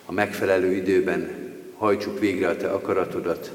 a 0.07 0.13
megfelelő 0.13 0.73
időben 0.73 1.29
hajtsuk 1.77 2.19
végre 2.19 2.49
a 2.49 2.57
Te 2.57 2.71
akaratodat, 2.71 3.51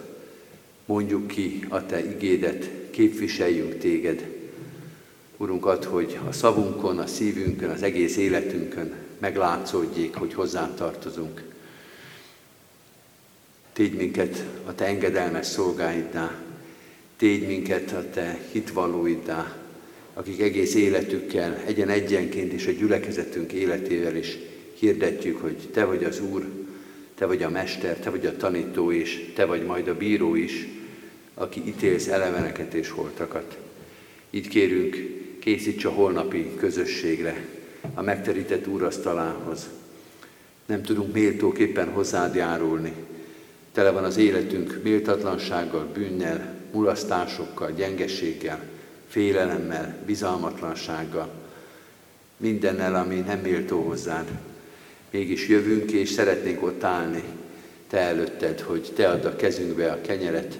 mondjuk 0.92 1.28
ki 1.28 1.66
a 1.70 1.86
Te 1.86 2.06
igédet, 2.06 2.70
képviseljünk 2.90 3.78
Téged. 3.78 4.26
Urunk, 5.38 5.66
add, 5.66 5.86
hogy 5.86 6.20
a 6.28 6.32
szavunkon, 6.32 6.98
a 6.98 7.08
szívünkön, 7.08 7.70
az 7.70 7.84
egész 7.84 8.18
életünkön 8.18 8.94
meglátszódjék, 9.18 10.16
hogy 10.16 10.34
hozzám 10.34 10.76
tartozunk. 10.76 11.44
Tégy 13.74 13.94
minket 13.94 14.46
a 14.66 14.76
Te 14.76 14.86
engedelmes 14.86 15.46
szolgáiddá, 15.46 16.36
tégy 17.18 17.48
minket 17.48 17.92
a 17.92 18.10
Te 18.10 18.40
hitvallóiddá, 18.52 19.56
akik 20.14 20.42
egész 20.42 20.76
életükkel, 20.76 21.62
egyen-egyenként 21.66 22.54
és 22.54 22.68
a 22.68 22.72
gyülekezetünk 22.72 23.52
életével 23.52 24.16
is 24.16 24.38
hirdetjük, 24.74 25.42
hogy 25.42 25.70
Te 25.74 25.86
vagy 25.86 26.04
az 26.04 26.22
Úr, 26.32 26.50
Te 27.16 27.26
vagy 27.26 27.44
a 27.44 27.50
Mester, 27.50 27.98
Te 27.98 28.10
vagy 28.10 28.26
a 28.26 28.38
tanító, 28.38 28.92
és 28.92 29.32
Te 29.36 29.46
vagy 29.46 29.66
majd 29.66 29.88
a 29.88 29.98
bíró 29.98 30.36
is, 30.36 30.68
aki 31.34 31.63
ítélsz 31.65 32.08
eleveneket 32.08 32.74
és 32.74 32.89
holtakat. 32.89 33.58
Itt 34.30 34.48
kérünk, 34.48 34.96
készíts 35.39 35.86
a 35.86 35.89
holnapi 35.89 36.56
közösségre, 36.56 37.46
a 37.94 38.02
megterített 38.02 38.67
úrasztalához. 38.67 39.70
Nem 40.65 40.82
tudunk 40.82 41.13
méltóképpen 41.13 41.89
hozzád 41.89 42.36
járulni. 42.36 42.94
Tele 43.72 43.91
van 43.91 44.04
az 44.04 44.17
életünk 44.17 44.80
méltatlansággal, 44.84 45.89
bűnnel, 45.94 46.56
mulasztásokkal, 46.72 47.72
gyengeséggel, 47.72 48.63
félelemmel, 49.08 49.98
bizalmatlansággal, 50.06 51.30
mindennel, 52.38 52.96
ami 52.96 53.15
nem 53.15 53.39
méltó 53.39 53.82
hozzád. 53.82 54.28
Mégis 55.10 55.48
jövünk, 55.48 55.91
és 55.91 56.10
szeretnénk 56.10 56.63
ott 56.63 56.84
állni, 56.84 57.24
Te 57.88 57.98
előtted, 57.98 58.60
hogy 58.60 58.91
Te 58.96 59.10
add 59.10 59.26
a 59.26 59.36
kezünkbe 59.36 59.91
a 59.91 60.02
kenyeret, 60.02 60.58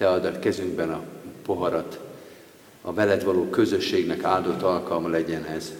Te 0.00 0.08
add 0.08 0.24
a 0.24 0.38
kezünkben 0.38 0.90
a 0.90 1.02
poharat, 1.42 2.00
a 2.82 2.92
veled 2.92 3.24
való 3.24 3.44
közösségnek 3.44 4.24
áldott 4.24 4.62
alkalma 4.62 5.08
legyen 5.08 5.44
ez. 5.44 5.72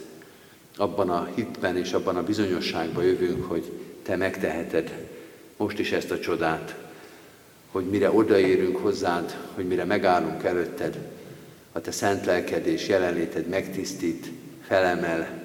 Abban 0.77 1.09
a 1.09 1.29
hitben 1.35 1.77
és 1.77 1.93
abban 1.93 2.15
a 2.15 2.23
bizonyosságban 2.23 3.03
jövünk, 3.03 3.45
hogy 3.45 3.71
Te 4.03 4.15
megteheted, 4.15 5.07
most 5.57 5.79
is 5.79 5.91
ezt 5.91 6.11
a 6.11 6.19
csodát, 6.19 6.75
hogy 7.71 7.85
mire 7.85 8.11
odaérünk 8.11 8.77
hozzád, 8.77 9.37
hogy 9.53 9.67
mire 9.67 9.85
megállunk 9.85 10.43
előtted, 10.43 10.97
a 11.71 11.81
te 11.81 11.91
szent 11.91 12.25
lelked 12.25 12.67
és 12.67 12.87
jelenléted 12.87 13.47
megtisztít, 13.47 14.31
felemel, 14.67 15.43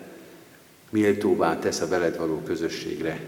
méltóvá 0.91 1.59
tesz 1.59 1.81
a 1.81 1.89
veled 1.89 2.17
való 2.17 2.41
közösségre. 2.45 3.21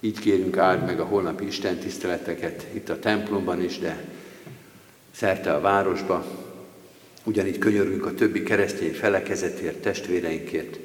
Így 0.00 0.18
kérünk 0.18 0.56
áld 0.56 0.84
meg 0.84 1.00
a 1.00 1.04
holnapi 1.04 1.46
Isten 1.46 1.78
tiszteleteket 1.78 2.66
itt 2.72 2.88
a 2.88 2.98
templomban 2.98 3.62
is, 3.62 3.78
de 3.78 4.16
szerte 5.18 5.54
a 5.54 5.60
városba. 5.60 6.24
Ugyanígy 7.24 7.58
könyörünk 7.58 8.06
a 8.06 8.14
többi 8.14 8.42
keresztény 8.42 8.92
felekezetért, 8.92 9.76
testvéreinkért, 9.76 10.78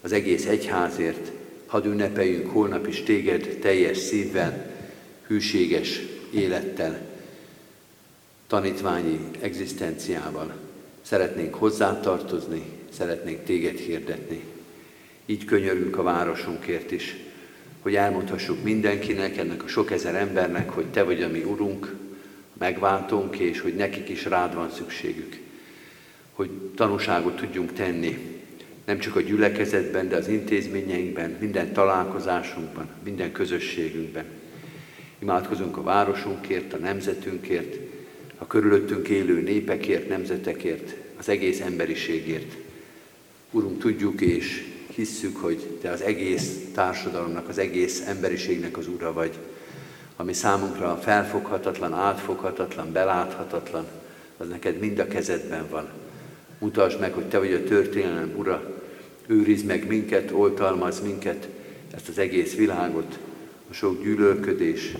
az 0.00 0.12
egész 0.12 0.46
egyházért, 0.46 1.32
hadd 1.66 1.86
ünnepeljünk 1.86 2.50
holnap 2.50 2.86
is 2.86 3.02
téged 3.02 3.58
teljes 3.60 3.96
szívvel, 3.96 4.74
hűséges 5.26 6.00
élettel, 6.30 7.00
tanítványi 8.46 9.20
egzisztenciával. 9.40 10.54
Szeretnénk 11.02 11.54
hozzátartozni, 11.54 12.62
szeretnénk 12.92 13.44
téged 13.44 13.76
hirdetni. 13.76 14.40
Így 15.26 15.44
könyörünk 15.44 15.98
a 15.98 16.02
városunkért 16.02 16.90
is, 16.90 17.16
hogy 17.80 17.94
elmondhassuk 17.94 18.62
mindenkinek, 18.62 19.36
ennek 19.36 19.64
a 19.64 19.68
sok 19.68 19.90
ezer 19.90 20.14
embernek, 20.14 20.70
hogy 20.70 20.86
Te 20.86 21.02
vagy 21.02 21.22
a 21.22 21.28
mi 21.28 21.42
Urunk, 21.42 22.05
megváltunk, 22.58 23.38
és 23.38 23.60
hogy 23.60 23.74
nekik 23.74 24.08
is 24.08 24.24
rád 24.24 24.54
van 24.54 24.70
szükségük. 24.70 25.36
Hogy 26.32 26.50
tanúságot 26.74 27.36
tudjunk 27.36 27.72
tenni, 27.72 28.18
nem 28.84 28.98
csak 28.98 29.16
a 29.16 29.20
gyülekezetben, 29.20 30.08
de 30.08 30.16
az 30.16 30.28
intézményeinkben, 30.28 31.36
minden 31.40 31.72
találkozásunkban, 31.72 32.88
minden 33.04 33.32
közösségünkben. 33.32 34.24
Imádkozunk 35.18 35.76
a 35.76 35.82
városunkért, 35.82 36.72
a 36.72 36.76
nemzetünkért, 36.76 37.76
a 38.38 38.46
körülöttünk 38.46 39.08
élő 39.08 39.40
népekért, 39.40 40.08
nemzetekért, 40.08 40.94
az 41.16 41.28
egész 41.28 41.60
emberiségért. 41.60 42.56
Urunk, 43.50 43.78
tudjuk 43.78 44.20
és 44.20 44.64
hisszük, 44.94 45.36
hogy 45.36 45.78
Te 45.80 45.90
az 45.90 46.00
egész 46.00 46.58
társadalomnak, 46.74 47.48
az 47.48 47.58
egész 47.58 48.06
emberiségnek 48.06 48.76
az 48.76 48.88
Ura 48.88 49.12
vagy, 49.12 49.38
ami 50.16 50.32
számunkra 50.32 50.96
felfoghatatlan, 50.96 51.92
átfoghatatlan, 51.92 52.92
beláthatatlan, 52.92 53.86
az 54.36 54.48
neked 54.48 54.78
mind 54.78 54.98
a 54.98 55.06
kezedben 55.06 55.66
van. 55.70 55.88
Mutasd 56.58 57.00
meg, 57.00 57.12
hogy 57.12 57.24
Te 57.24 57.38
vagy 57.38 57.52
a 57.52 57.64
történelem 57.64 58.32
Ura, 58.36 58.74
őrizd 59.26 59.66
meg 59.66 59.86
minket, 59.86 60.30
oltalmaz 60.30 61.00
minket, 61.00 61.48
ezt 61.94 62.08
az 62.08 62.18
egész 62.18 62.54
világot, 62.54 63.18
a 63.70 63.72
sok 63.72 64.02
gyűlölködés, 64.02 64.92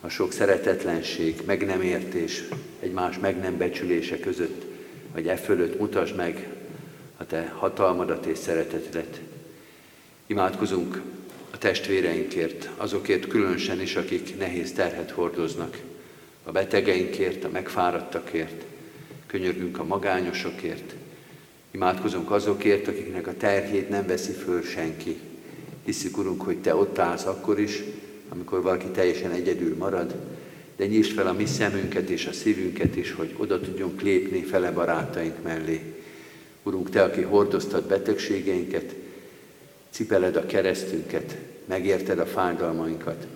a 0.00 0.08
sok 0.08 0.32
szeretetlenség, 0.32 1.42
meg 1.46 1.66
nem 1.66 1.82
értés, 1.82 2.44
egymás 2.80 3.18
meg 3.18 3.40
nem 3.40 3.56
becsülése 3.56 4.20
között, 4.20 4.64
vagy 5.12 5.28
e 5.28 5.36
fölött 5.36 5.78
mutasd 5.78 6.16
meg 6.16 6.48
a 7.16 7.26
Te 7.26 7.52
hatalmadat 7.56 8.26
és 8.26 8.38
szeretetedet. 8.38 9.20
Imádkozunk 10.26 11.00
testvéreinkért, 11.62 12.70
azokért 12.76 13.26
különösen 13.26 13.80
is, 13.80 13.96
akik 13.96 14.38
nehéz 14.38 14.72
terhet 14.72 15.10
hordoznak, 15.10 15.78
a 16.44 16.52
betegeinkért, 16.52 17.44
a 17.44 17.48
megfáradtakért, 17.52 18.64
könyörgünk 19.26 19.78
a 19.78 19.84
magányosokért, 19.84 20.94
imádkozunk 21.70 22.30
azokért, 22.30 22.88
akiknek 22.88 23.26
a 23.26 23.36
terhét 23.36 23.88
nem 23.88 24.06
veszi 24.06 24.32
föl 24.32 24.62
senki. 24.62 25.20
Hiszük, 25.84 26.18
Urunk, 26.18 26.42
hogy 26.42 26.58
Te 26.58 26.74
ott 26.74 26.98
állsz 26.98 27.26
akkor 27.26 27.60
is, 27.60 27.82
amikor 28.28 28.62
valaki 28.62 28.86
teljesen 28.86 29.30
egyedül 29.30 29.76
marad, 29.76 30.14
de 30.76 30.86
nyisd 30.86 31.12
fel 31.12 31.26
a 31.26 31.32
mi 31.32 31.46
szemünket 31.46 32.08
és 32.08 32.26
a 32.26 32.32
szívünket 32.32 32.96
is, 32.96 33.12
hogy 33.12 33.34
oda 33.36 33.60
tudjunk 33.60 34.02
lépni 34.02 34.42
fele 34.42 34.70
barátaink 34.70 35.42
mellé. 35.42 35.80
Urunk, 36.62 36.90
Te, 36.90 37.02
aki 37.02 37.20
hordoztad 37.20 37.84
betegségeinket, 37.84 38.94
cipeled 39.92 40.36
a 40.36 40.46
keresztünket, 40.46 41.36
megérted 41.64 42.18
a 42.18 42.26
fájdalmainkat. 42.26 43.26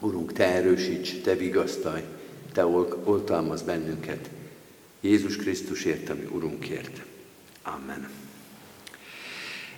Urunk, 0.00 0.32
Te 0.32 0.44
erősíts, 0.44 1.20
Te 1.20 1.34
vigasztalj, 1.34 2.02
Te 2.52 2.66
oltalmaz 3.04 3.62
bennünket. 3.62 4.30
Jézus 5.00 5.36
Krisztusért, 5.36 6.08
ami 6.08 6.24
Urunkért. 6.24 7.02
Amen. 7.62 8.08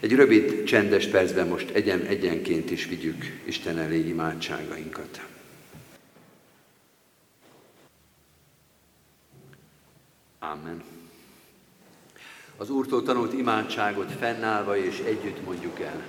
Egy 0.01 0.13
rövid, 0.13 0.65
csendes 0.65 1.07
percben 1.07 1.49
most 1.49 1.71
egyen, 1.71 2.01
egyenként 2.01 2.71
is 2.71 2.87
vigyük 2.87 3.41
Isten 3.45 3.79
elé 3.79 4.09
imádságainkat. 4.09 5.27
Amen. 10.39 10.96
Az 12.57 12.71
Úrtól 12.71 13.03
tanult 13.03 13.33
imádságot 13.33 14.13
fennállva 14.13 14.77
és 14.77 15.03
együtt 15.07 15.45
mondjuk 15.45 15.81
el. 15.81 16.05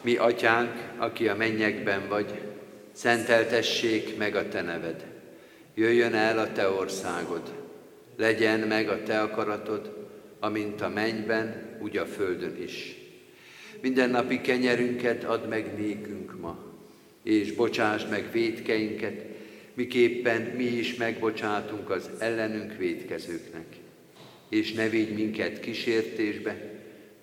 Mi, 0.00 0.16
Atyánk, 0.16 0.72
aki 0.96 1.28
a 1.28 1.36
mennyekben 1.36 2.08
vagy, 2.08 2.40
szenteltessék 2.92 4.16
meg 4.16 4.36
a 4.36 4.48
Te 4.48 4.62
neved. 4.62 5.06
Jöjjön 5.74 6.14
el 6.14 6.38
a 6.38 6.52
Te 6.52 6.68
országod, 6.68 7.54
legyen 8.16 8.60
meg 8.60 8.88
a 8.88 9.02
Te 9.02 9.20
akaratod, 9.20 10.08
amint 10.40 10.80
a 10.80 10.88
mennyben, 10.88 11.76
úgy 11.80 11.96
a 11.96 12.06
földön 12.06 12.62
is. 12.62 12.94
Mindennapi 13.80 14.40
kenyerünket 14.40 15.24
add 15.24 15.48
meg 15.48 15.78
nékünk 15.78 16.40
ma, 16.40 16.58
és 17.22 17.52
bocsáss 17.52 18.04
meg 18.10 18.28
védkeinket, 18.32 19.24
miképpen 19.74 20.40
mi 20.42 20.64
is 20.64 20.94
megbocsátunk 20.94 21.90
az 21.90 22.10
ellenünk 22.18 22.76
védkezőknek. 22.76 23.66
És 24.54 24.72
ne 24.72 24.88
védj 24.88 25.12
minket 25.12 25.60
kísértésbe, 25.60 26.80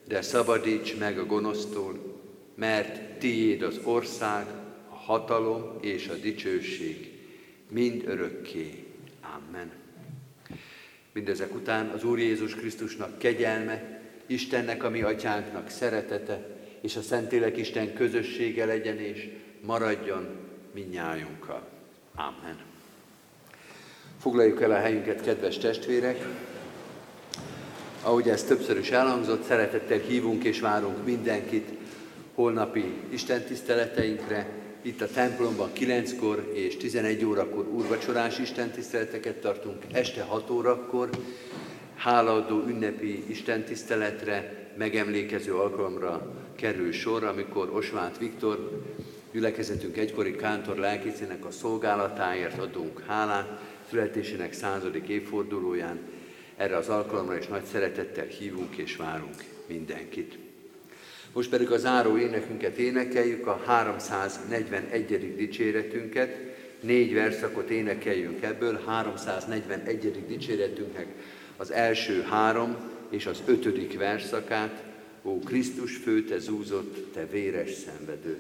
de 0.07 0.21
szabadíts 0.21 0.97
meg 0.97 1.19
a 1.19 1.25
gonosztól, 1.25 2.19
mert 2.55 3.17
tiéd 3.19 3.61
az 3.61 3.79
ország, 3.84 4.45
a 4.89 4.95
hatalom 4.95 5.77
és 5.82 6.07
a 6.07 6.13
dicsőség, 6.13 7.11
mind 7.69 8.03
örökké. 8.07 8.86
Amen. 9.21 9.71
Mindezek 11.13 11.55
után 11.55 11.89
az 11.89 12.03
Úr 12.03 12.19
Jézus 12.19 12.55
Krisztusnak 12.55 13.17
kegyelme, 13.17 14.01
Istennek, 14.25 14.84
a 14.84 14.89
mi 14.89 15.01
atyánknak 15.01 15.69
szeretete, 15.69 16.59
és 16.82 16.95
a 16.95 17.01
Szentlélek 17.01 17.57
Isten 17.57 17.93
közössége 17.93 18.65
legyen 18.65 18.97
és 18.97 19.29
maradjon 19.61 20.27
minnyájunkkal. 20.73 21.67
Amen. 22.15 22.57
Foglaljuk 24.19 24.61
el 24.61 24.71
a 24.71 24.79
helyünket, 24.79 25.21
kedves 25.21 25.57
testvérek! 25.57 26.49
Ahogy 28.03 28.29
ez 28.29 28.43
többször 28.43 28.77
is 28.77 28.91
elhangzott, 28.91 29.43
szeretettel 29.43 29.97
hívunk 29.97 30.43
és 30.43 30.59
várunk 30.59 31.05
mindenkit 31.05 31.69
holnapi 32.35 32.93
Isten 33.09 33.43
tiszteleteinkre, 33.43 34.47
itt 34.81 35.01
a 35.01 35.07
templomban 35.07 35.71
9-kor 35.75 36.51
és 36.53 36.77
11 36.77 37.25
órakor 37.25 37.67
úrvacsorás 37.67 38.39
istentiszteleteket 38.39 39.35
tartunk, 39.35 39.77
este 39.91 40.23
6 40.23 40.49
órakor 40.49 41.09
hálaadó 41.95 42.63
ünnepi 42.67 43.23
istentiszteletre, 43.27 44.69
megemlékező 44.77 45.53
alkalomra 45.55 46.31
kerül 46.55 46.91
sor, 46.91 47.23
amikor 47.23 47.69
Osvát 47.69 48.17
Viktor, 48.17 48.81
gyülekezetünk 49.31 49.97
egykori 49.97 50.35
kántor 50.35 50.77
lelkészének 50.77 51.45
a 51.45 51.51
szolgálatáért 51.51 52.59
adunk 52.59 53.03
hálát, 53.07 53.59
születésének 53.89 54.53
századik 54.53 55.07
évfordulóján. 55.07 55.99
Erre 56.62 56.78
az 56.78 56.89
alkalomra 56.89 57.38
is 57.38 57.47
nagy 57.47 57.64
szeretettel 57.64 58.26
hívunk 58.26 58.76
és 58.76 58.95
várunk 58.95 59.36
mindenkit. 59.68 60.38
Most 61.34 61.49
pedig 61.49 61.72
a 61.72 61.78
záró 61.78 62.18
énekünket 62.18 62.78
énekeljük, 62.78 63.47
a 63.47 63.62
341. 63.66 65.36
dicséretünket, 65.36 66.38
négy 66.80 67.14
verszakot 67.14 67.70
énekeljünk 67.70 68.43
ebből, 68.43 68.82
341. 68.86 70.26
dicséretünknek 70.28 71.07
az 71.57 71.72
első 71.72 72.22
három 72.22 72.78
és 73.09 73.26
az 73.26 73.41
ötödik 73.45 73.97
verszakát, 73.97 74.84
Ó 75.24 75.39
Krisztus 75.39 75.95
fő, 75.95 76.24
te 76.24 76.39
zúzott, 76.39 77.14
te 77.14 77.26
véres 77.26 77.72
szenvedő. 77.72 78.38